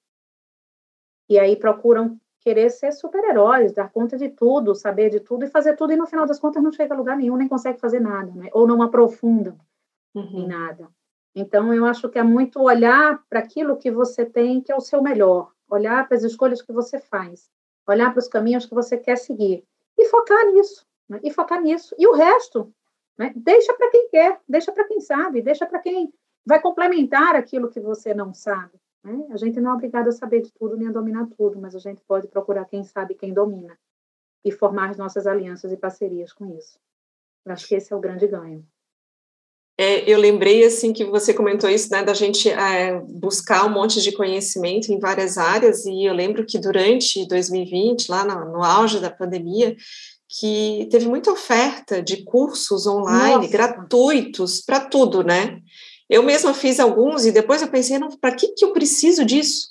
E 1.28 1.38
aí 1.38 1.56
procuram 1.56 2.18
querer 2.40 2.70
ser 2.70 2.92
super-heróis, 2.92 3.72
dar 3.72 3.90
conta 3.90 4.16
de 4.16 4.28
tudo, 4.28 4.74
saber 4.74 5.10
de 5.10 5.20
tudo 5.20 5.44
e 5.44 5.48
fazer 5.48 5.76
tudo, 5.76 5.92
e 5.92 5.96
no 5.96 6.06
final 6.06 6.26
das 6.26 6.40
contas 6.40 6.62
não 6.62 6.72
chega 6.72 6.92
a 6.92 6.96
lugar 6.96 7.16
nenhum, 7.16 7.36
nem 7.36 7.48
consegue 7.48 7.78
fazer 7.78 8.00
nada, 8.00 8.32
né? 8.32 8.48
ou 8.52 8.66
não 8.66 8.82
aprofundam 8.82 9.56
uhum. 10.14 10.40
em 10.40 10.46
nada. 10.48 10.88
Então, 11.34 11.72
eu 11.72 11.86
acho 11.86 12.08
que 12.08 12.18
é 12.18 12.22
muito 12.22 12.60
olhar 12.60 13.22
para 13.30 13.38
aquilo 13.38 13.76
que 13.76 13.90
você 13.90 14.26
tem, 14.26 14.60
que 14.60 14.72
é 14.72 14.76
o 14.76 14.80
seu 14.80 15.00
melhor, 15.00 15.52
olhar 15.70 16.06
para 16.06 16.16
as 16.16 16.24
escolhas 16.24 16.60
que 16.60 16.72
você 16.72 16.98
faz, 16.98 17.48
olhar 17.86 18.10
para 18.10 18.18
os 18.18 18.28
caminhos 18.28 18.66
que 18.66 18.74
você 18.74 18.98
quer 18.98 19.16
seguir 19.16 19.64
e 19.96 20.04
focar 20.06 20.44
nisso, 20.52 20.84
né? 21.08 21.20
e 21.22 21.30
focar 21.30 21.62
nisso. 21.62 21.94
E 21.96 22.06
o 22.06 22.12
resto, 22.12 22.72
né? 23.18 23.32
Deixa 23.36 23.74
para 23.74 23.90
quem 23.90 24.08
quer, 24.08 24.40
deixa 24.48 24.72
para 24.72 24.84
quem 24.84 25.00
sabe, 25.00 25.42
deixa 25.42 25.66
para 25.66 25.78
quem 25.78 26.12
vai 26.44 26.60
complementar 26.60 27.36
aquilo 27.36 27.68
que 27.68 27.80
você 27.80 28.14
não 28.14 28.32
sabe. 28.34 28.72
Né? 29.04 29.26
A 29.30 29.36
gente 29.36 29.60
não 29.60 29.72
é 29.72 29.74
obrigado 29.74 30.08
a 30.08 30.12
saber 30.12 30.42
de 30.42 30.52
tudo 30.52 30.76
nem 30.76 30.88
a 30.88 30.92
dominar 30.92 31.28
tudo, 31.36 31.60
mas 31.60 31.74
a 31.74 31.78
gente 31.78 32.02
pode 32.02 32.28
procurar 32.28 32.64
quem 32.64 32.84
sabe 32.84 33.14
quem 33.14 33.32
domina 33.32 33.78
e 34.44 34.50
formar 34.50 34.90
as 34.90 34.96
nossas 34.96 35.26
alianças 35.26 35.72
e 35.72 35.76
parcerias 35.76 36.32
com 36.32 36.56
isso. 36.56 36.78
Eu 37.44 37.52
acho 37.52 37.66
que 37.66 37.74
esse 37.74 37.92
é 37.92 37.96
o 37.96 38.00
grande 38.00 38.26
ganho. 38.26 38.66
É, 39.78 40.08
eu 40.08 40.18
lembrei, 40.18 40.64
assim, 40.64 40.92
que 40.92 41.04
você 41.04 41.32
comentou 41.32 41.68
isso, 41.68 41.90
né, 41.90 42.04
da 42.04 42.12
gente 42.12 42.48
é, 42.48 43.00
buscar 43.00 43.64
um 43.64 43.70
monte 43.70 44.02
de 44.02 44.12
conhecimento 44.12 44.92
em 44.92 44.98
várias 44.98 45.38
áreas, 45.38 45.86
e 45.86 46.04
eu 46.04 46.12
lembro 46.12 46.44
que 46.44 46.58
durante 46.58 47.26
2020, 47.26 48.08
lá 48.10 48.22
no, 48.24 48.52
no 48.52 48.62
auge 48.62 49.00
da 49.00 49.10
pandemia, 49.10 49.74
que 50.38 50.88
teve 50.90 51.06
muita 51.06 51.30
oferta 51.30 52.02
de 52.02 52.24
cursos 52.24 52.86
online 52.86 53.36
Nossa. 53.36 53.48
gratuitos 53.48 54.62
para 54.62 54.80
tudo, 54.80 55.22
né? 55.22 55.58
Eu 56.08 56.22
mesma 56.22 56.54
fiz 56.54 56.80
alguns 56.80 57.26
e 57.26 57.32
depois 57.32 57.60
eu 57.60 57.68
pensei, 57.68 57.98
para 58.20 58.34
que, 58.34 58.48
que 58.48 58.64
eu 58.64 58.72
preciso 58.72 59.24
disso? 59.24 59.68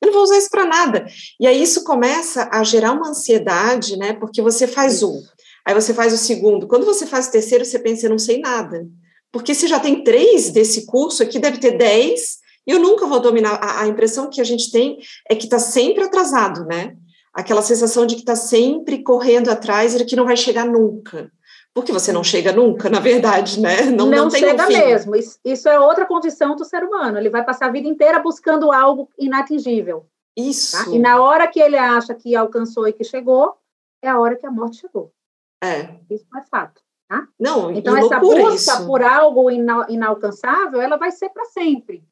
Eu 0.00 0.06
não 0.06 0.14
vou 0.14 0.22
usar 0.22 0.38
isso 0.38 0.48
para 0.50 0.64
nada. 0.64 1.06
E 1.38 1.46
aí 1.46 1.62
isso 1.62 1.84
começa 1.84 2.48
a 2.50 2.64
gerar 2.64 2.92
uma 2.92 3.10
ansiedade, 3.10 3.98
né? 3.98 4.14
Porque 4.14 4.40
você 4.40 4.66
faz 4.66 5.02
um, 5.02 5.22
aí 5.66 5.74
você 5.74 5.92
faz 5.92 6.14
o 6.14 6.18
segundo. 6.18 6.66
Quando 6.66 6.86
você 6.86 7.06
faz 7.06 7.28
o 7.28 7.32
terceiro, 7.32 7.64
você 7.64 7.78
pensa, 7.78 8.06
eu 8.06 8.10
não 8.10 8.18
sei 8.18 8.40
nada. 8.40 8.86
Porque 9.30 9.54
se 9.54 9.68
já 9.68 9.78
tem 9.78 10.02
três 10.02 10.50
desse 10.50 10.86
curso 10.86 11.22
aqui, 11.22 11.38
deve 11.38 11.58
ter 11.58 11.76
dez, 11.76 12.38
e 12.66 12.70
eu 12.70 12.78
nunca 12.78 13.06
vou 13.06 13.20
dominar. 13.20 13.54
A, 13.62 13.82
a 13.82 13.86
impressão 13.86 14.30
que 14.30 14.40
a 14.40 14.44
gente 14.44 14.70
tem 14.70 14.98
é 15.28 15.34
que 15.34 15.44
está 15.44 15.58
sempre 15.58 16.02
atrasado, 16.04 16.64
né? 16.64 16.96
Aquela 17.32 17.62
sensação 17.62 18.06
de 18.06 18.14
que 18.14 18.22
está 18.22 18.34
sempre 18.34 19.02
correndo 19.02 19.50
atrás 19.50 19.94
e 19.94 20.04
que 20.04 20.16
não 20.16 20.24
vai 20.24 20.36
chegar 20.36 20.66
nunca. 20.66 21.30
Porque 21.72 21.92
você 21.92 22.12
não 22.12 22.24
chega 22.24 22.52
nunca, 22.52 22.90
na 22.90 22.98
verdade, 22.98 23.60
né? 23.60 23.82
Não, 23.84 24.06
não, 24.06 24.24
não 24.24 24.30
chega 24.30 24.64
um 24.64 24.68
mesmo. 24.68 25.14
Isso, 25.44 25.68
é 25.68 25.78
outra 25.78 26.04
condição 26.04 26.56
do 26.56 26.64
ser 26.64 26.82
humano. 26.82 27.16
Ele 27.16 27.30
vai 27.30 27.44
passar 27.44 27.66
a 27.66 27.70
vida 27.70 27.86
inteira 27.86 28.18
buscando 28.18 28.72
algo 28.72 29.08
inatingível. 29.16 30.06
Isso. 30.36 30.84
Tá? 30.84 30.90
E 30.90 30.98
na 30.98 31.22
hora 31.22 31.46
que 31.46 31.60
ele 31.60 31.76
acha 31.76 32.14
que 32.14 32.34
alcançou 32.34 32.88
e 32.88 32.92
que 32.92 33.04
chegou, 33.04 33.54
é 34.02 34.08
a 34.08 34.18
hora 34.18 34.36
que 34.36 34.46
a 34.46 34.50
morte 34.50 34.78
chegou. 34.78 35.12
É. 35.62 35.94
Isso 36.10 36.26
é 36.36 36.42
fato. 36.50 36.80
Tá? 37.08 37.26
Não, 37.38 37.72
então 37.72 37.96
essa 37.96 38.18
busca 38.20 38.54
isso. 38.54 38.86
por 38.86 39.02
algo 39.02 39.50
ina 39.50 39.84
inalcançável, 39.88 40.80
ela 40.80 40.96
vai 40.96 41.10
ser 41.10 41.28
para 41.30 41.44
sempre. 41.46 42.04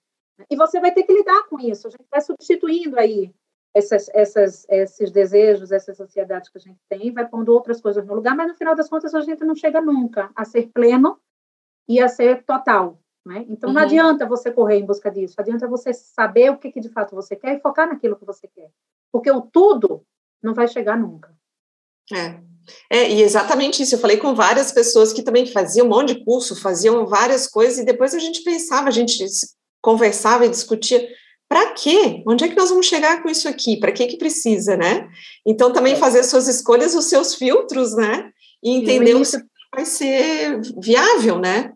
E 0.51 0.57
você 0.57 0.81
vai 0.81 0.93
ter 0.93 1.05
que 1.05 1.13
lidar 1.13 1.45
com 1.49 1.59
isso. 1.59 1.89
A 1.89 1.91
gente 1.91 2.05
vai 2.11 2.21
substituindo 2.21 2.99
aí 2.99 3.33
essas, 3.75 4.09
essas, 4.15 4.67
esses 4.69 5.11
desejos, 5.11 5.71
essas 5.71 6.01
ansiedades 6.01 6.49
que 6.49 6.59
a 6.59 6.61
gente 6.61 6.81
tem, 6.89 7.13
vai 7.13 7.27
pondo 7.27 7.53
outras 7.53 7.81
coisas 7.81 8.05
no 8.05 8.15
lugar, 8.15 8.35
mas 8.35 8.49
no 8.49 8.55
final 8.55 8.75
das 8.75 8.89
contas 8.89 9.15
a 9.15 9.21
gente 9.21 9.45
não 9.45 9.55
chega 9.55 9.81
nunca 9.81 10.31
a 10.35 10.45
ser 10.45 10.71
pleno 10.73 11.19
e 11.89 12.01
a 12.01 12.09
ser 12.09 12.45
total. 12.45 12.99
Né? 13.25 13.45
Então 13.49 13.69
uhum. 13.69 13.75
não 13.75 13.83
adianta 13.83 14.27
você 14.27 14.51
correr 14.51 14.79
em 14.79 14.87
busca 14.87 15.11
disso, 15.11 15.35
adianta 15.39 15.69
você 15.69 15.93
saber 15.93 16.51
o 16.51 16.57
que, 16.57 16.73
que 16.73 16.81
de 16.81 16.89
fato 16.89 17.15
você 17.15 17.37
quer 17.37 17.57
e 17.57 17.61
focar 17.61 17.89
naquilo 17.89 18.17
que 18.17 18.25
você 18.25 18.49
quer. 18.49 18.71
Porque 19.13 19.31
o 19.31 19.43
tudo 19.43 20.03
não 20.43 20.55
vai 20.55 20.67
chegar 20.67 20.99
nunca. 20.99 21.37
É. 22.13 22.41
É, 22.91 23.11
e 23.11 23.23
exatamente 23.23 23.83
isso. 23.83 23.95
Eu 23.95 23.99
falei 23.99 24.19
com 24.19 24.35
várias 24.35 24.73
pessoas 24.73 25.13
que 25.13 25.23
também 25.23 25.47
faziam 25.47 25.87
um 25.87 25.91
monte 25.91 26.15
de 26.15 26.25
curso, 26.25 26.61
faziam 26.61 27.07
várias 27.07 27.47
coisas, 27.47 27.79
e 27.79 27.85
depois 27.85 28.15
a 28.15 28.19
gente 28.19 28.43
pensava, 28.43 28.89
a 28.89 28.93
gente 28.93 29.25
conversava 29.83 30.45
e 30.45 30.51
discutia. 30.51 31.09
Para 31.49 31.73
quê? 31.73 32.23
Onde 32.27 32.45
é 32.45 32.49
que 32.49 32.57
nós 32.57 32.69
vamos 32.69 32.87
chegar 32.87 33.23
com 33.23 33.29
isso 33.29 33.49
aqui? 33.49 33.79
Para 33.79 33.93
que 33.93 34.07
que 34.07 34.19
precisa, 34.19 34.77
né? 34.77 35.09
Então 35.47 35.73
também 35.73 35.95
é. 35.95 35.97
fazer 35.97 36.23
suas 36.23 36.47
escolhas, 36.47 36.95
os 36.95 37.07
seus 37.07 37.35
filtros, 37.35 37.97
né? 37.97 38.31
E 38.63 38.77
entender 38.77 39.13
início... 39.13 39.39
o 39.39 39.43
que 39.43 39.49
vai 39.75 39.85
ser 39.87 40.61
viável, 40.79 41.39
né? 41.39 41.73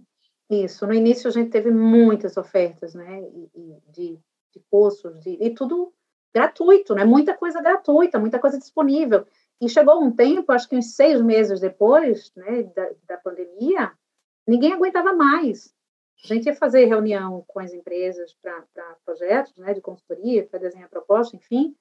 Isso. 0.51 0.87
No 0.87 0.93
início 0.93 1.29
a 1.29 1.33
gente 1.33 1.51
teve 1.51 1.71
muitas 1.71 2.37
ofertas, 2.37 2.95
né? 2.95 3.23
De, 3.89 4.19
de 4.53 4.61
cursos, 4.71 5.19
de, 5.21 5.39
e 5.41 5.51
tudo 5.51 5.93
gratuito, 6.35 6.95
né? 6.95 7.05
Muita 7.05 7.35
coisa 7.35 7.61
gratuita, 7.63 8.19
muita 8.19 8.39
coisa 8.39 8.59
disponível. 8.59 9.25
E 9.61 9.69
chegou 9.69 10.03
um 10.03 10.11
tempo, 10.11 10.53
acho 10.53 10.69
que 10.69 10.77
uns 10.77 10.95
seis 10.95 11.23
meses 11.23 11.61
depois 11.61 12.33
né, 12.37 12.65
da, 12.75 12.91
da 13.09 13.17
pandemia, 13.17 13.93
ninguém 14.47 14.73
aguentava 14.73 15.13
mais. 15.13 15.73
A 16.25 16.27
gente 16.29 16.47
ia 16.47 16.55
fazer 16.55 16.85
reunião 16.85 17.45
com 17.49 17.59
as 17.59 17.73
empresas 17.73 18.35
para 18.41 18.97
projetos 19.05 19.57
né, 19.57 19.75
de 19.75 19.81
consultoria, 19.81 20.47
para 20.47 20.61
desenhar 20.61 20.89
proposta, 20.89 21.37
enfim, 21.37 21.75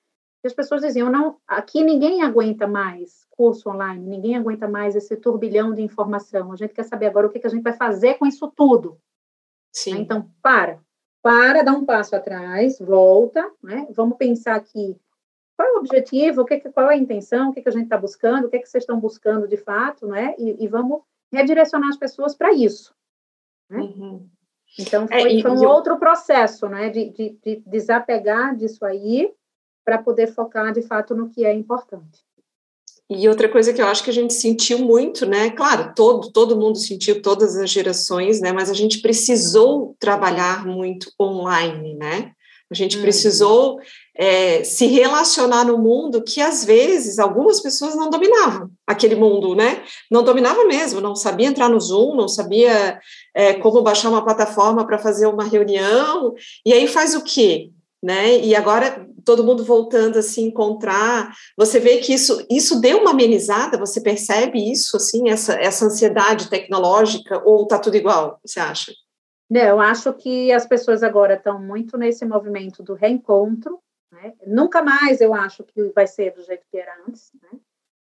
e 0.43 0.47
as 0.47 0.54
pessoas 0.54 0.82
diziam, 0.82 1.12
não, 1.12 1.38
aqui 1.47 1.84
ninguém 1.84 2.23
aguenta 2.23 2.65
mais 2.65 3.25
curso 3.30 3.69
online, 3.69 4.04
ninguém 4.04 4.36
aguenta 4.36 4.67
mais 4.67 4.95
esse 4.95 5.15
turbilhão 5.15 5.73
de 5.73 5.84
informação, 5.84 6.51
a 6.51 6.56
gente 6.56 6.73
quer 6.73 6.84
saber 6.84 7.06
agora 7.06 7.27
o 7.27 7.30
que, 7.30 7.39
que 7.39 7.45
a 7.45 7.49
gente 7.49 7.62
vai 7.62 7.73
fazer 7.73 8.15
com 8.15 8.25
isso 8.25 8.51
tudo. 8.56 8.97
Sim. 9.71 9.99
Então, 9.99 10.30
para, 10.41 10.80
para, 11.21 11.62
dá 11.62 11.71
um 11.71 11.86
passo 11.86 12.15
atrás, 12.15 12.80
volta, 12.80 13.47
né? 13.62 13.88
vamos 13.91 14.17
pensar 14.17 14.56
aqui 14.56 14.99
qual 15.56 15.67
é 15.67 15.73
o 15.73 15.77
objetivo, 15.77 16.41
o 16.41 16.45
que, 16.45 16.60
qual 16.71 16.89
é 16.89 16.95
a 16.95 16.97
intenção, 16.97 17.49
o 17.49 17.54
que, 17.54 17.62
que 17.62 17.69
a 17.69 17.71
gente 17.71 17.84
está 17.84 17.97
buscando, 17.97 18.45
o 18.45 18.49
que, 18.49 18.58
que 18.58 18.67
vocês 18.67 18.84
estão 18.84 18.99
buscando 18.99 19.47
de 19.47 19.58
fato, 19.58 20.08
né? 20.08 20.34
E, 20.39 20.63
e 20.63 20.67
vamos 20.67 21.04
redirecionar 21.32 21.89
as 21.89 21.97
pessoas 21.97 22.34
para 22.34 22.51
isso. 22.51 22.95
Né? 23.72 23.80
Uhum. 23.80 24.28
Então, 24.78 25.08
é, 25.10 25.22
foi, 25.22 25.40
é, 25.40 25.42
foi 25.42 25.52
um 25.52 25.64
eu... 25.64 25.70
outro 25.70 25.98
processo, 25.98 26.68
né? 26.68 26.90
De, 26.90 27.10
de, 27.10 27.38
de 27.44 27.64
desapegar 27.66 28.56
disso 28.56 28.84
aí 28.86 29.32
para 29.84 29.98
poder 29.98 30.28
focar, 30.28 30.72
de 30.72 30.82
fato, 30.82 31.16
no 31.16 31.30
que 31.30 31.46
é 31.46 31.54
importante. 31.54 32.20
E 33.10 33.28
outra 33.28 33.50
coisa 33.50 33.74
que 33.74 33.82
eu 33.82 33.88
acho 33.88 34.04
que 34.04 34.10
a 34.10 34.14
gente 34.14 34.34
sentiu 34.34 34.80
muito, 34.80 35.26
né? 35.26 35.50
Claro, 35.50 35.94
todo, 35.94 36.32
todo 36.32 36.58
mundo 36.58 36.78
sentiu, 36.78 37.22
todas 37.22 37.58
as 37.58 37.70
gerações, 37.70 38.40
né? 38.40 38.54
Mas 38.54 38.70
a 38.70 38.74
gente 38.74 39.02
precisou 39.02 39.96
trabalhar 40.00 40.66
muito 40.66 41.12
online, 41.20 41.96
né? 41.96 42.32
A 42.70 42.74
gente 42.74 42.96
uhum. 42.96 43.02
precisou 43.02 43.80
é, 44.15 44.63
se 44.63 44.88
relacionar 44.88 45.63
no 45.63 45.78
mundo 45.78 46.21
que 46.21 46.41
às 46.41 46.65
vezes 46.65 47.17
algumas 47.17 47.60
pessoas 47.60 47.95
não 47.95 48.10
dominavam 48.10 48.69
aquele 48.86 49.15
mundo, 49.15 49.56
né? 49.56 49.84
Não 50.10 50.24
dominava 50.24 50.65
mesmo, 50.65 51.00
não 51.00 51.15
sabia 51.15 51.47
entrar 51.47 51.69
no 51.69 51.80
Zoom, 51.80 52.15
não 52.15 52.28
sabia 52.28 53.00
é, 53.34 53.54
como 53.54 53.82
baixar 53.82 54.10
uma 54.10 54.24
plataforma 54.24 54.86
para 54.86 55.00
fazer 55.00 55.28
uma 55.28 55.43
reunião, 55.43 56.34
e 56.65 56.74
aí 56.74 56.88
faz 56.88 57.15
o 57.15 57.24
quê? 57.24 57.71
Né? 58.04 58.39
E 58.39 58.56
agora 58.56 59.08
todo 59.24 59.43
mundo 59.43 59.63
voltando 59.63 60.17
a 60.17 60.24
se 60.24 60.41
encontrar, 60.41 61.32
você 61.56 61.80
vê 61.80 61.97
que 61.97 62.13
isso, 62.13 62.43
isso 62.50 62.82
deu 62.82 63.00
uma 63.00 63.12
amenizada, 63.12 63.78
você 63.78 64.02
percebe 64.02 64.71
isso, 64.71 64.97
assim, 64.97 65.30
essa, 65.30 65.54
essa 65.54 65.86
ansiedade 65.86 66.50
tecnológica, 66.50 67.41
ou 67.45 67.63
está 67.63 67.78
tudo 67.78 67.95
igual, 67.95 68.39
você 68.43 68.60
acha? 68.60 68.91
Não, 69.47 69.62
eu 69.62 69.80
acho 69.80 70.13
que 70.13 70.52
as 70.52 70.65
pessoas 70.65 71.04
agora 71.04 71.36
estão 71.36 71.62
muito 71.62 71.97
nesse 71.97 72.26
movimento 72.26 72.82
do 72.82 72.93
reencontro, 72.93 73.80
né? 74.12 74.34
Nunca 74.45 74.82
mais 74.82 75.21
eu 75.21 75.34
acho 75.34 75.63
que 75.63 75.89
vai 75.89 76.06
ser 76.06 76.34
do 76.34 76.43
jeito 76.43 76.65
que 76.69 76.78
era 76.78 76.93
antes. 77.08 77.32
Né? 77.41 77.60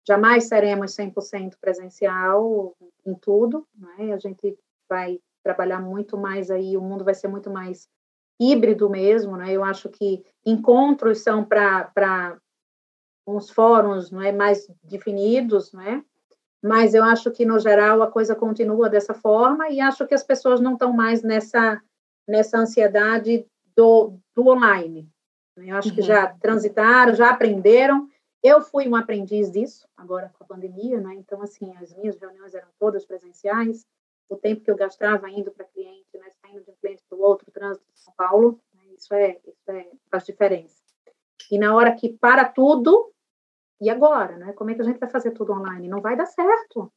Jamais 0.07 0.45
seremos 0.45 0.95
100% 0.95 1.55
presencial 1.61 2.77
em 3.05 3.15
tudo. 3.15 3.67
Né? 3.75 4.13
A 4.13 4.19
gente 4.19 4.57
vai 4.89 5.21
trabalhar 5.43 5.81
muito 5.81 6.17
mais 6.19 6.51
aí, 6.51 6.77
o 6.77 6.83
mundo 6.83 7.05
vai 7.05 7.15
ser 7.15 7.29
muito 7.29 7.51
mais 7.51 7.89
híbrido 8.39 8.91
mesmo. 8.91 9.37
Né? 9.37 9.53
Eu 9.53 9.65
acho 9.65 9.89
que 9.89 10.25
encontros 10.45 11.21
são 11.21 11.45
para 11.45 12.39
uns 13.27 13.51
fóruns 13.51 14.11
não 14.11 14.23
é, 14.23 14.31
mais 14.31 14.69
definidos, 14.85 15.73
né? 15.73 16.05
mas 16.63 16.95
eu 16.95 17.05
acho 17.05 17.31
que, 17.31 17.45
no 17.45 17.59
geral, 17.59 18.03
a 18.03 18.11
coisa 18.11 18.35
continua 18.35 18.89
dessa 18.89 19.15
forma 19.15 19.69
e 19.69 19.81
acho 19.81 20.07
que 20.07 20.15
as 20.15 20.23
pessoas 20.23 20.61
não 20.61 20.75
estão 20.75 20.93
mais 20.93 21.23
nessa, 21.23 21.81
nessa 22.27 22.59
ansiedade 22.59 23.47
do, 23.77 24.19
do 24.35 24.49
online. 24.49 25.09
Eu 25.57 25.77
acho 25.77 25.89
uhum. 25.89 25.95
que 25.95 26.03
já 26.03 26.35
transitaram, 26.35 27.15
já 27.15 27.31
aprenderam. 27.31 28.09
Eu 28.43 28.61
fui 28.61 28.87
um 28.89 28.95
aprendiz 28.95 29.51
disso, 29.51 29.89
agora 29.97 30.33
com 30.37 30.45
a 30.45 30.47
pandemia, 30.47 31.01
né? 31.01 31.15
Então, 31.15 31.43
assim, 31.43 31.75
as 31.77 31.95
minhas 31.95 32.17
reuniões 32.19 32.55
eram 32.55 32.69
todas 32.79 33.05
presenciais. 33.05 33.87
O 34.29 34.37
tempo 34.37 34.63
que 34.63 34.71
eu 34.71 34.77
gastava 34.77 35.31
indo 35.31 35.51
para 35.51 35.65
cliente, 35.65 36.19
né? 36.19 36.29
Saindo 36.41 36.65
de 36.65 36.71
um 36.71 36.75
cliente 36.81 37.03
para 37.09 37.19
o 37.19 37.23
outro, 37.23 37.51
trânsito 37.51 37.87
de 37.93 38.01
São 38.01 38.13
Paulo, 38.17 38.61
né? 38.75 38.83
isso, 38.97 39.15
é, 39.15 39.41
isso 39.47 39.71
é, 39.71 39.89
faz 40.11 40.25
diferença. 40.25 40.83
E 41.51 41.59
na 41.59 41.75
hora 41.75 41.95
que 41.95 42.11
para 42.11 42.45
tudo, 42.45 43.13
e 43.81 43.89
agora, 43.89 44.37
né? 44.37 44.53
Como 44.53 44.71
é 44.71 44.75
que 44.75 44.83
a 44.83 44.85
gente 44.85 44.99
vai 44.99 45.09
fazer 45.09 45.31
tudo 45.31 45.53
online? 45.53 45.89
Não 45.89 46.01
vai 46.01 46.17
dar 46.17 46.27
certo 46.27 46.93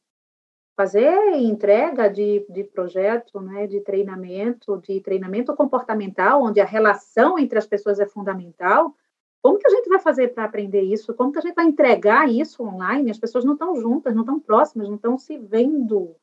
fazer 0.80 1.34
entrega 1.34 2.08
de, 2.08 2.46
de 2.48 2.64
projeto, 2.64 3.38
né, 3.38 3.66
de 3.66 3.82
treinamento, 3.82 4.78
de 4.78 4.98
treinamento 5.02 5.54
comportamental, 5.54 6.42
onde 6.42 6.58
a 6.58 6.64
relação 6.64 7.38
entre 7.38 7.58
as 7.58 7.66
pessoas 7.66 8.00
é 8.00 8.06
fundamental. 8.06 8.96
Como 9.42 9.58
que 9.58 9.66
a 9.66 9.70
gente 9.70 9.90
vai 9.90 9.98
fazer 9.98 10.28
para 10.28 10.44
aprender 10.44 10.80
isso? 10.80 11.12
Como 11.12 11.32
que 11.32 11.38
a 11.38 11.42
gente 11.42 11.54
vai 11.54 11.66
entregar 11.66 12.30
isso 12.30 12.62
online? 12.62 13.10
As 13.10 13.18
pessoas 13.18 13.44
não 13.44 13.52
estão 13.52 13.76
juntas, 13.76 14.14
não 14.14 14.22
estão 14.22 14.40
próximas, 14.40 14.88
não 14.88 14.96
estão 14.96 15.18
se 15.18 15.36
vendo, 15.36 16.16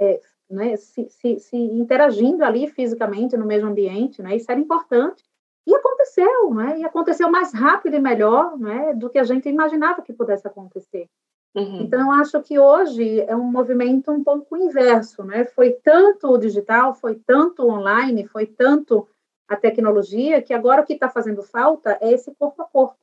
é, 0.00 0.18
né, 0.48 0.74
se, 0.76 1.06
se, 1.10 1.38
se, 1.38 1.56
interagindo 1.58 2.42
ali 2.42 2.66
fisicamente 2.66 3.36
no 3.36 3.44
mesmo 3.44 3.68
ambiente, 3.68 4.22
né? 4.22 4.36
Isso 4.36 4.50
era 4.50 4.58
importante. 4.58 5.22
E 5.66 5.74
aconteceu, 5.74 6.54
né? 6.54 6.78
E 6.78 6.84
aconteceu 6.86 7.30
mais 7.30 7.52
rápido 7.52 7.96
e 7.96 8.00
melhor, 8.00 8.58
né, 8.58 8.94
do 8.94 9.10
que 9.10 9.18
a 9.18 9.24
gente 9.24 9.50
imaginava 9.50 10.00
que 10.00 10.14
pudesse 10.14 10.48
acontecer. 10.48 11.10
Uhum. 11.58 11.80
Então, 11.82 12.00
eu 12.00 12.10
acho 12.12 12.40
que 12.42 12.58
hoje 12.58 13.20
é 13.22 13.34
um 13.34 13.50
movimento 13.50 14.12
um 14.12 14.22
pouco 14.22 14.56
inverso, 14.56 15.24
né? 15.24 15.44
Foi 15.44 15.72
tanto 15.72 16.28
o 16.28 16.38
digital, 16.38 16.94
foi 16.94 17.16
tanto 17.16 17.64
o 17.64 17.70
online, 17.70 18.26
foi 18.28 18.46
tanto 18.46 19.08
a 19.48 19.56
tecnologia, 19.56 20.42
que 20.42 20.54
agora 20.54 20.82
o 20.82 20.84
que 20.84 20.92
está 20.92 21.08
fazendo 21.08 21.42
falta 21.42 21.98
é 22.00 22.12
esse 22.12 22.32
corpo 22.34 22.62
a 22.62 22.64
corpo, 22.66 22.96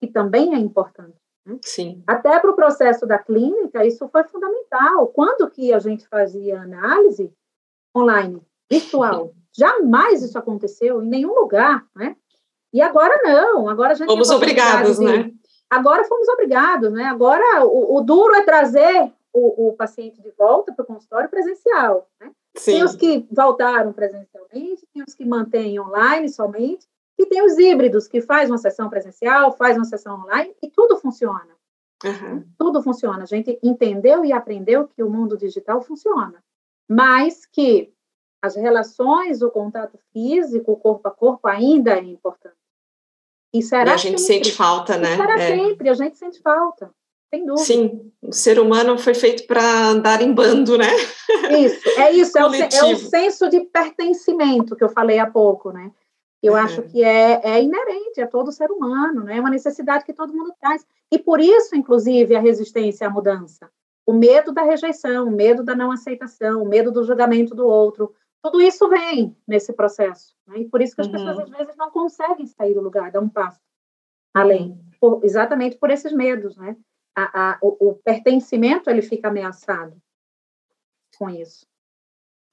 que 0.00 0.06
também 0.06 0.54
é 0.54 0.58
importante. 0.58 1.16
Né? 1.44 1.58
Sim. 1.62 2.02
Até 2.06 2.38
para 2.38 2.50
o 2.50 2.56
processo 2.56 3.06
da 3.06 3.18
clínica, 3.18 3.84
isso 3.84 4.06
foi 4.08 4.24
fundamental. 4.24 5.08
Quando 5.08 5.50
que 5.50 5.72
a 5.72 5.78
gente 5.78 6.06
fazia 6.06 6.60
análise, 6.60 7.32
online, 7.96 8.42
virtual. 8.70 9.32
Jamais 9.56 10.22
isso 10.22 10.38
aconteceu 10.38 11.02
em 11.02 11.08
nenhum 11.08 11.34
lugar, 11.34 11.86
né? 11.94 12.14
E 12.72 12.82
agora 12.82 13.18
não, 13.24 13.70
agora 13.70 13.92
a 13.92 13.94
gente... 13.94 14.08
Fomos 14.08 14.28
obrigados, 14.28 14.98
de, 14.98 15.04
né? 15.04 15.32
Agora 15.70 16.04
fomos 16.04 16.28
obrigados, 16.28 16.92
né? 16.92 17.04
Agora 17.04 17.64
o, 17.64 17.96
o 17.96 18.00
duro 18.00 18.34
é 18.34 18.42
trazer 18.42 19.12
o, 19.32 19.68
o, 19.68 19.72
paciente 19.74 20.20
de 20.22 20.30
volta 20.30 20.72
para 20.72 20.82
o 20.82 20.86
consultório 20.86 21.28
presencial, 21.28 22.08
né? 22.20 22.30
Sim. 22.56 22.72
Tem 22.72 22.84
os 22.84 22.96
que 22.96 23.26
voltaram 23.30 23.92
presencialmente, 23.92 24.86
tem 24.94 25.02
os 25.06 25.14
que 25.14 25.24
mantêm 25.24 25.78
online 25.78 26.28
somente, 26.28 26.86
e 27.18 27.26
tem 27.26 27.42
os 27.44 27.58
híbridos, 27.58 28.08
que 28.08 28.20
faz 28.20 28.50
uma 28.50 28.58
sessão 28.58 28.88
presencial, 28.88 29.52
faz 29.56 29.76
uma 29.76 29.84
sessão 29.84 30.20
online, 30.22 30.54
e 30.62 30.70
tudo 30.70 30.96
funciona. 30.96 31.56
Uhum. 32.04 32.44
Tudo 32.58 32.82
funciona. 32.82 33.22
A 33.22 33.26
gente 33.26 33.58
entendeu 33.62 34.24
e 34.24 34.32
aprendeu 34.32 34.86
que 34.88 35.02
o 35.02 35.10
mundo 35.10 35.36
digital 35.36 35.82
funciona, 35.82 36.42
mas 36.88 37.46
que 37.46 37.92
as 38.42 38.54
relações, 38.54 39.42
o 39.42 39.50
contato 39.50 39.98
físico, 40.12 40.72
o 40.72 40.76
corpo 40.76 41.08
a 41.08 41.10
corpo 41.10 41.48
ainda 41.48 41.92
é 41.92 42.02
importante. 42.02 42.55
E 43.52 43.62
será 43.62 43.92
e 43.92 43.94
a 43.94 43.96
gente 43.96 44.20
sente 44.20 44.52
falta, 44.52 44.96
né? 44.96 45.16
Será 45.16 45.34
é. 45.34 45.56
sempre, 45.56 45.88
a 45.88 45.94
gente 45.94 46.18
sente 46.18 46.40
falta. 46.40 46.90
Sem 47.32 47.44
dúvida. 47.44 47.64
Sim, 47.64 48.12
o 48.22 48.32
ser 48.32 48.58
humano 48.60 48.96
foi 48.98 49.14
feito 49.14 49.46
para 49.46 49.88
andar 49.88 50.22
em 50.22 50.32
bando, 50.32 50.78
né? 50.78 50.90
Isso, 51.58 51.88
é 51.98 52.12
isso, 52.12 52.38
é 52.38 52.46
o, 52.46 52.54
é 52.54 52.94
o, 52.94 52.96
senso 52.96 53.48
de 53.48 53.60
pertencimento 53.60 54.76
que 54.76 54.84
eu 54.84 54.88
falei 54.88 55.18
há 55.18 55.28
pouco, 55.28 55.72
né? 55.72 55.90
Eu 56.42 56.52
uhum. 56.52 56.58
acho 56.60 56.82
que 56.82 57.02
é, 57.02 57.40
é 57.42 57.62
inerente 57.62 58.20
a 58.20 58.26
todo 58.26 58.52
ser 58.52 58.70
humano, 58.70 59.24
né? 59.24 59.38
É 59.38 59.40
uma 59.40 59.50
necessidade 59.50 60.04
que 60.04 60.12
todo 60.12 60.34
mundo 60.34 60.52
traz. 60.60 60.86
E 61.10 61.18
por 61.18 61.40
isso, 61.40 61.74
inclusive, 61.74 62.36
a 62.36 62.40
resistência 62.40 63.06
à 63.06 63.10
mudança. 63.10 63.68
O 64.06 64.12
medo 64.12 64.52
da 64.52 64.62
rejeição, 64.62 65.26
o 65.26 65.30
medo 65.30 65.64
da 65.64 65.74
não 65.74 65.90
aceitação, 65.90 66.62
o 66.62 66.68
medo 66.68 66.92
do 66.92 67.02
julgamento 67.02 67.54
do 67.54 67.66
outro, 67.66 68.14
tudo 68.42 68.60
isso 68.60 68.88
vem 68.88 69.36
nesse 69.46 69.72
processo. 69.72 70.34
Né? 70.46 70.60
E 70.60 70.68
por 70.68 70.80
isso 70.80 70.94
que 70.94 71.00
as 71.00 71.06
uhum. 71.06 71.12
pessoas, 71.12 71.38
às 71.38 71.50
vezes, 71.50 71.76
não 71.76 71.90
conseguem 71.90 72.46
sair 72.46 72.74
do 72.74 72.80
lugar, 72.80 73.10
dar 73.10 73.20
um 73.20 73.28
passo 73.28 73.60
além. 74.32 74.78
Por, 75.00 75.24
exatamente 75.24 75.76
por 75.76 75.90
esses 75.90 76.12
medos, 76.12 76.56
né? 76.56 76.76
A, 77.14 77.52
a, 77.52 77.58
o, 77.62 77.90
o 77.90 77.94
pertencimento, 77.94 78.90
ele 78.90 79.00
fica 79.00 79.28
ameaçado 79.28 79.96
com 81.18 81.30
isso. 81.30 81.66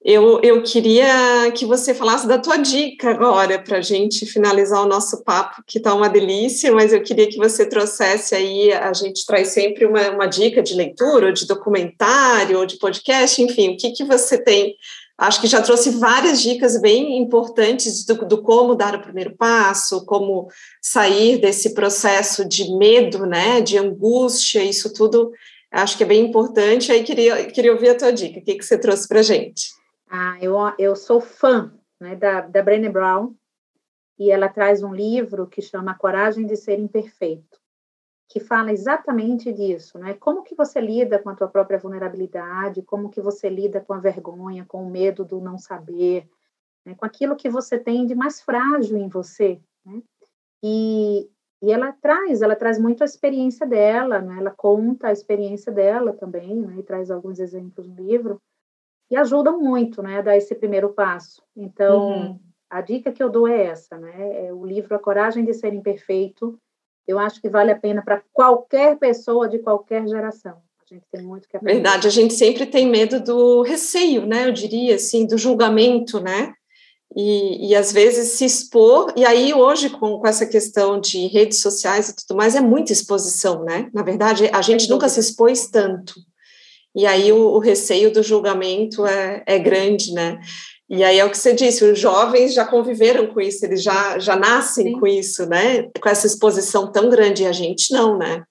Eu, 0.04 0.38
eu 0.42 0.62
queria 0.62 1.50
que 1.52 1.64
você 1.64 1.94
falasse 1.94 2.28
da 2.28 2.38
tua 2.38 2.58
dica 2.58 3.10
agora, 3.10 3.58
para 3.58 3.78
a 3.78 3.80
gente 3.80 4.26
finalizar 4.26 4.82
o 4.82 4.88
nosso 4.88 5.24
papo, 5.24 5.62
que 5.66 5.78
está 5.78 5.94
uma 5.94 6.10
delícia, 6.10 6.70
mas 6.72 6.92
eu 6.92 7.02
queria 7.02 7.26
que 7.26 7.38
você 7.38 7.66
trouxesse 7.66 8.34
aí, 8.34 8.70
a 8.70 8.92
gente 8.92 9.24
traz 9.24 9.48
sempre 9.48 9.86
uma, 9.86 10.10
uma 10.10 10.26
dica 10.26 10.62
de 10.62 10.74
leitura, 10.74 11.28
ou 11.28 11.32
de 11.32 11.46
documentário, 11.46 12.58
ou 12.58 12.66
de 12.66 12.76
podcast, 12.76 13.40
enfim, 13.40 13.70
o 13.70 13.76
que, 13.78 13.92
que 13.92 14.04
você 14.04 14.36
tem 14.36 14.76
Acho 15.16 15.40
que 15.40 15.46
já 15.46 15.62
trouxe 15.62 15.90
várias 15.90 16.42
dicas 16.42 16.80
bem 16.80 17.18
importantes 17.18 18.04
do, 18.04 18.26
do, 18.26 18.42
como 18.42 18.74
dar 18.74 18.96
o 18.96 19.00
primeiro 19.00 19.36
passo, 19.36 20.04
como 20.04 20.48
sair 20.82 21.40
desse 21.40 21.72
processo 21.72 22.44
de 22.44 22.76
medo, 22.76 23.24
né, 23.24 23.60
de 23.60 23.78
angústia, 23.78 24.62
isso 24.62 24.92
tudo 24.92 25.30
acho 25.70 25.96
que 25.96 26.02
é 26.02 26.06
bem 26.06 26.24
importante. 26.24 26.90
Aí 26.90 27.04
queria, 27.04 27.46
queria 27.46 27.72
ouvir 27.72 27.90
a 27.90 27.96
tua 27.96 28.12
dica, 28.12 28.40
o 28.40 28.42
que, 28.42 28.56
que 28.56 28.64
você 28.64 28.76
trouxe 28.76 29.06
para 29.06 29.22
gente? 29.22 29.72
Ah, 30.10 30.36
eu, 30.40 30.56
eu 30.78 30.96
sou 30.96 31.20
fã 31.20 31.72
né, 32.00 32.16
da, 32.16 32.40
da 32.40 32.62
Brené 32.62 32.88
Brown 32.88 33.34
e 34.18 34.30
ela 34.30 34.48
traz 34.48 34.82
um 34.82 34.92
livro 34.92 35.46
que 35.46 35.62
chama 35.62 35.96
Coragem 35.96 36.44
de 36.44 36.56
Ser 36.56 36.78
Imperfeito 36.78 37.63
que 38.34 38.40
fala 38.40 38.72
exatamente 38.72 39.52
disso, 39.52 39.96
né? 39.96 40.14
Como 40.14 40.42
que 40.42 40.56
você 40.56 40.80
lida 40.80 41.20
com 41.20 41.30
a 41.30 41.36
tua 41.36 41.46
própria 41.46 41.78
vulnerabilidade, 41.78 42.82
como 42.82 43.08
que 43.08 43.20
você 43.20 43.48
lida 43.48 43.80
com 43.80 43.94
a 43.94 44.00
vergonha, 44.00 44.66
com 44.66 44.82
o 44.82 44.90
medo 44.90 45.24
do 45.24 45.40
não 45.40 45.56
saber, 45.56 46.28
né? 46.84 46.96
com 46.96 47.06
aquilo 47.06 47.36
que 47.36 47.48
você 47.48 47.78
tem 47.78 48.04
de 48.04 48.12
mais 48.12 48.40
frágil 48.40 48.96
em 48.96 49.08
você, 49.08 49.60
né? 49.86 50.02
E, 50.60 51.30
e 51.62 51.70
ela 51.70 51.92
traz, 51.92 52.42
ela 52.42 52.56
traz 52.56 52.76
muito 52.76 53.02
a 53.02 53.04
experiência 53.04 53.64
dela, 53.64 54.20
né? 54.20 54.38
Ela 54.38 54.50
conta 54.50 55.06
a 55.06 55.12
experiência 55.12 55.70
dela 55.70 56.12
também, 56.12 56.56
né? 56.56 56.74
E 56.80 56.82
traz 56.82 57.12
alguns 57.12 57.38
exemplos 57.38 57.86
no 57.86 57.94
livro 57.94 58.42
e 59.12 59.16
ajuda 59.16 59.52
muito, 59.52 60.02
né? 60.02 60.18
A 60.18 60.22
dar 60.22 60.36
esse 60.36 60.56
primeiro 60.56 60.92
passo. 60.92 61.40
Então, 61.54 62.08
uhum. 62.08 62.40
a 62.68 62.80
dica 62.80 63.12
que 63.12 63.22
eu 63.22 63.30
dou 63.30 63.46
é 63.46 63.66
essa, 63.66 63.96
né? 63.96 64.46
É 64.46 64.52
o 64.52 64.66
livro 64.66 64.92
A 64.96 64.98
Coragem 64.98 65.44
de 65.44 65.54
Ser 65.54 65.72
Imperfeito, 65.72 66.58
eu 67.06 67.18
acho 67.18 67.40
que 67.40 67.48
vale 67.48 67.70
a 67.70 67.78
pena 67.78 68.02
para 68.02 68.22
qualquer 68.32 68.98
pessoa 68.98 69.48
de 69.48 69.58
qualquer 69.58 70.06
geração. 70.06 70.56
A 70.90 70.94
gente 70.94 71.06
tem 71.10 71.22
muito 71.22 71.48
que 71.48 71.56
aprender. 71.56 71.74
Verdade, 71.74 72.06
a 72.06 72.10
gente 72.10 72.34
sempre 72.34 72.66
tem 72.66 72.86
medo 72.86 73.18
do 73.20 73.62
receio, 73.62 74.26
né? 74.26 74.46
Eu 74.46 74.52
diria 74.52 74.96
assim, 74.96 75.26
do 75.26 75.38
julgamento, 75.38 76.20
né? 76.20 76.52
E, 77.16 77.70
e 77.70 77.74
às 77.74 77.92
vezes 77.92 78.32
se 78.32 78.44
expor, 78.44 79.12
e 79.16 79.24
aí 79.24 79.54
hoje 79.54 79.88
com, 79.88 80.18
com 80.18 80.26
essa 80.26 80.44
questão 80.44 81.00
de 81.00 81.28
redes 81.28 81.60
sociais 81.60 82.08
e 82.08 82.16
tudo 82.16 82.36
mais, 82.36 82.56
é 82.56 82.60
muita 82.60 82.92
exposição, 82.92 83.64
né? 83.64 83.88
Na 83.94 84.02
verdade, 84.02 84.50
a 84.52 84.60
gente 84.60 84.90
nunca 84.90 85.08
se 85.08 85.20
expôs 85.20 85.68
tanto. 85.68 86.14
E 86.94 87.06
aí 87.06 87.32
o, 87.32 87.38
o 87.38 87.58
receio 87.58 88.12
do 88.12 88.22
julgamento 88.22 89.06
é, 89.06 89.42
é 89.46 89.58
grande, 89.58 90.12
né? 90.12 90.40
E 90.88 91.02
aí 91.02 91.18
é 91.18 91.24
o 91.24 91.30
que 91.30 91.38
você 91.38 91.54
disse, 91.54 91.84
os 91.84 91.98
jovens 91.98 92.52
já 92.52 92.64
conviveram 92.64 93.26
com 93.28 93.40
isso, 93.40 93.64
eles 93.64 93.82
já, 93.82 94.18
já 94.18 94.36
nascem 94.36 94.88
Sim. 94.88 95.00
com 95.00 95.06
isso, 95.06 95.48
né? 95.48 95.90
Com 96.00 96.08
essa 96.08 96.26
exposição 96.26 96.92
tão 96.92 97.08
grande, 97.08 97.42
e 97.42 97.46
a 97.46 97.52
gente 97.52 97.92
não, 97.92 98.18
né? 98.18 98.44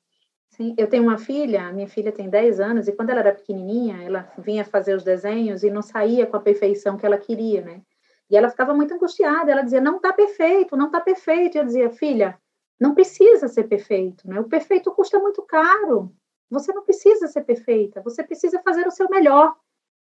Sim, 0.49 0.73
eu 0.77 0.87
tenho 0.87 1.03
uma 1.03 1.17
filha, 1.17 1.71
minha 1.71 1.87
filha 1.87 2.11
tem 2.11 2.29
10 2.29 2.59
anos, 2.59 2.87
e 2.87 2.91
quando 2.91 3.09
ela 3.09 3.21
era 3.21 3.33
pequenininha, 3.33 4.03
ela 4.03 4.31
vinha 4.37 4.63
fazer 4.63 4.95
os 4.95 5.03
desenhos 5.03 5.63
e 5.63 5.69
não 5.69 5.81
saía 5.81 6.25
com 6.25 6.37
a 6.37 6.39
perfeição 6.39 6.97
que 6.97 7.05
ela 7.05 7.17
queria, 7.17 7.61
né? 7.61 7.81
E 8.29 8.37
ela 8.37 8.49
ficava 8.49 8.73
muito 8.73 8.93
angustiada, 8.93 9.51
ela 9.51 9.61
dizia, 9.61 9.81
não 9.81 9.97
está 9.97 10.11
perfeito, 10.11 10.75
não 10.75 10.87
está 10.87 10.99
perfeito. 10.99 11.55
E 11.55 11.59
eu 11.59 11.65
dizia, 11.65 11.89
filha, 11.91 12.37
não 12.79 12.95
precisa 12.95 13.47
ser 13.47 13.65
perfeito, 13.65 14.27
né? 14.27 14.39
O 14.39 14.45
perfeito 14.45 14.91
custa 14.91 15.19
muito 15.19 15.41
caro. 15.43 16.11
Você 16.49 16.73
não 16.73 16.83
precisa 16.83 17.27
ser 17.27 17.41
perfeita, 17.41 18.01
você 18.01 18.23
precisa 18.23 18.61
fazer 18.63 18.87
o 18.87 18.91
seu 18.91 19.07
melhor. 19.09 19.55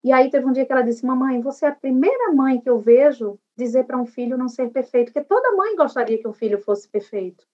E 0.04 0.12
aí 0.12 0.30
teve 0.30 0.46
um 0.46 0.52
dia 0.52 0.66
que 0.66 0.72
ela 0.72 0.82
disse: 0.82 1.06
Mamãe, 1.06 1.42
você 1.42 1.66
é 1.66 1.70
a 1.70 1.76
primeira 1.76 2.32
mãe 2.32 2.60
que 2.60 2.70
eu 2.70 2.80
vejo 2.80 3.40
dizer 3.58 3.86
para 3.86 3.98
um 3.98 4.06
filho 4.06 4.38
não 4.38 4.48
ser 4.48 4.70
perfeito, 4.70 5.12
porque 5.12 5.28
toda 5.28 5.56
mãe 5.56 5.76
gostaria 5.76 6.18
que 6.18 6.28
o 6.28 6.34
filho 6.34 6.60
fosse 6.60 6.88
perfeito. 6.88 7.46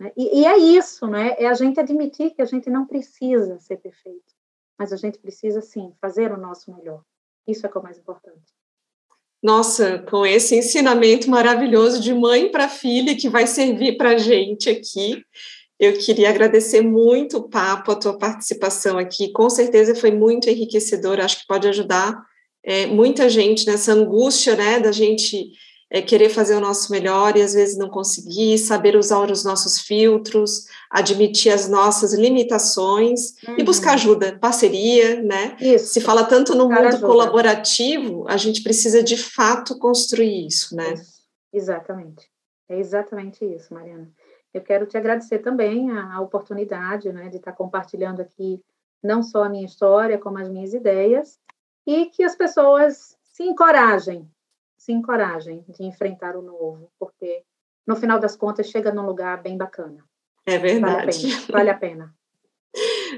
Né? 0.00 0.12
E, 0.16 0.40
e, 0.40 0.46
é 0.46 0.56
isso, 0.56 1.06
né? 1.06 1.34
É 1.38 1.46
a 1.46 1.54
gente 1.54 1.78
admitir 1.78 2.30
que 2.30 2.40
a 2.40 2.46
gente 2.46 2.70
não 2.70 2.86
precisa 2.86 3.58
ser 3.58 3.76
perfeito, 3.76 4.34
mas 4.78 4.92
a 4.92 4.96
gente 4.96 5.18
precisa 5.18 5.60
sim 5.60 5.92
fazer 6.00 6.32
o 6.32 6.38
nosso 6.38 6.74
melhor. 6.74 7.02
Isso 7.46 7.66
é, 7.66 7.70
é 7.72 7.78
o 7.78 7.82
mais 7.82 7.98
importante. 7.98 8.54
Nossa, 9.42 10.00
com 10.00 10.26
esse 10.26 10.56
ensinamento 10.56 11.30
maravilhoso 11.30 12.00
de 12.00 12.12
mãe 12.12 12.50
para 12.50 12.68
filha 12.68 13.16
que 13.16 13.28
vai 13.28 13.46
servir 13.46 13.96
para 13.96 14.18
gente 14.18 14.68
aqui. 14.68 15.24
Eu 15.78 15.92
queria 15.94 16.28
agradecer 16.28 16.80
muito 16.80 17.38
o 17.38 17.48
papo, 17.48 17.92
a 17.92 17.96
tua 17.96 18.18
participação 18.18 18.98
aqui. 18.98 19.32
Com 19.32 19.48
certeza 19.48 19.94
foi 19.94 20.10
muito 20.10 20.50
enriquecedor. 20.50 21.20
Acho 21.20 21.40
que 21.40 21.46
pode 21.46 21.68
ajudar 21.68 22.20
é, 22.64 22.86
muita 22.86 23.28
gente 23.28 23.66
nessa 23.66 23.92
angústia, 23.92 24.56
né, 24.56 24.80
da 24.80 24.92
gente 24.92 25.52
é, 25.90 26.02
querer 26.02 26.28
fazer 26.28 26.54
o 26.54 26.60
nosso 26.60 26.92
melhor 26.92 27.36
e 27.36 27.42
às 27.42 27.54
vezes 27.54 27.78
não 27.78 27.88
conseguir, 27.88 28.58
saber 28.58 28.96
usar 28.96 29.30
os 29.30 29.44
nossos 29.44 29.80
filtros, 29.80 30.66
admitir 30.90 31.50
as 31.50 31.68
nossas 31.68 32.12
limitações 32.12 33.34
uhum. 33.46 33.56
e 33.58 33.62
buscar 33.62 33.94
ajuda, 33.94 34.38
parceria, 34.38 35.22
né? 35.22 35.56
Isso. 35.60 35.94
Se 35.94 36.00
fala 36.00 36.24
tanto 36.24 36.54
no 36.54 36.68
mundo 36.68 36.88
ajuda. 36.88 37.06
colaborativo, 37.06 38.26
a 38.28 38.36
gente 38.36 38.62
precisa 38.62 39.02
de 39.02 39.16
fato 39.16 39.78
construir 39.78 40.46
isso, 40.46 40.76
né? 40.76 40.92
Isso. 40.92 41.18
Exatamente. 41.52 42.28
É 42.68 42.78
exatamente 42.78 43.44
isso, 43.44 43.72
Mariana. 43.72 44.10
Eu 44.52 44.62
quero 44.62 44.86
te 44.86 44.96
agradecer 44.96 45.40
também 45.40 45.90
a, 45.90 46.14
a 46.14 46.20
oportunidade 46.20 47.12
né, 47.12 47.28
de 47.28 47.36
estar 47.36 47.52
compartilhando 47.52 48.20
aqui 48.20 48.62
não 49.02 49.22
só 49.22 49.44
a 49.44 49.48
minha 49.48 49.66
história, 49.66 50.18
como 50.18 50.38
as 50.38 50.48
minhas 50.48 50.74
ideias, 50.74 51.38
e 51.86 52.06
que 52.06 52.22
as 52.22 52.34
pessoas 52.34 53.16
se 53.22 53.44
encorajem, 53.44 54.28
se 54.76 54.92
encorajem 54.92 55.64
de 55.68 55.84
enfrentar 55.84 56.36
o 56.36 56.42
novo, 56.42 56.90
porque 56.98 57.42
no 57.86 57.96
final 57.96 58.18
das 58.18 58.36
contas 58.36 58.68
chega 58.68 58.92
num 58.92 59.06
lugar 59.06 59.40
bem 59.40 59.56
bacana. 59.56 60.04
É 60.44 60.58
verdade. 60.58 61.26
Vale 61.26 61.30
a 61.30 61.34
pena. 61.34 61.52
Vale 61.52 61.70
a 61.70 61.74
pena. 61.74 62.18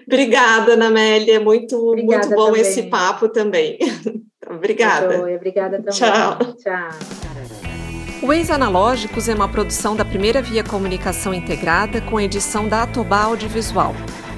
Obrigada, 0.07 0.75
Ana 0.75 0.89
Amélia. 0.89 1.41
Muito, 1.41 1.77
Obrigada 1.77 2.27
muito 2.27 2.37
bom 2.37 2.47
também. 2.47 2.61
esse 2.61 2.83
papo 2.85 3.29
também. 3.29 3.79
Obrigada. 4.49 5.35
Obrigada 5.35 5.79
também. 5.79 5.93
Tchau. 5.93 6.55
Tchau. 6.55 7.20
O 8.23 8.35
Ex-Analógicos 8.35 9.31
é 9.31 9.35
uma 9.35 9.49
produção 9.49 9.97
da 9.97 10.05
Primeira 10.05 10.43
Via 10.43 10.63
Comunicação 10.63 11.33
Integrada 11.33 12.03
com 12.03 12.21
edição 12.21 12.69
da 12.69 12.83
Atobá 12.83 13.23
Audiovisual. 13.23 13.95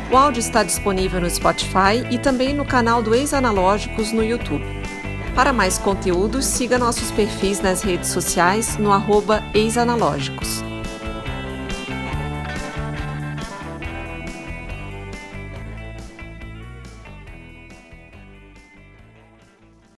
O 0.08 0.16
áudio 0.16 0.38
está 0.38 0.62
disponível 0.62 1.20
no 1.20 1.28
Spotify 1.28 2.06
e 2.08 2.16
também 2.16 2.54
no 2.54 2.64
canal 2.64 3.02
do 3.02 3.12
Ex-Analógicos 3.12 4.12
no 4.12 4.22
YouTube. 4.22 4.64
Para 5.34 5.52
mais 5.52 5.78
conteúdos, 5.78 6.44
siga 6.44 6.78
nossos 6.78 7.10
perfis 7.10 7.60
nas 7.60 7.82
redes 7.82 8.10
sociais 8.10 8.76
no 8.76 8.92
arroba 8.92 9.42
Ex-Analógicos. 9.52 10.71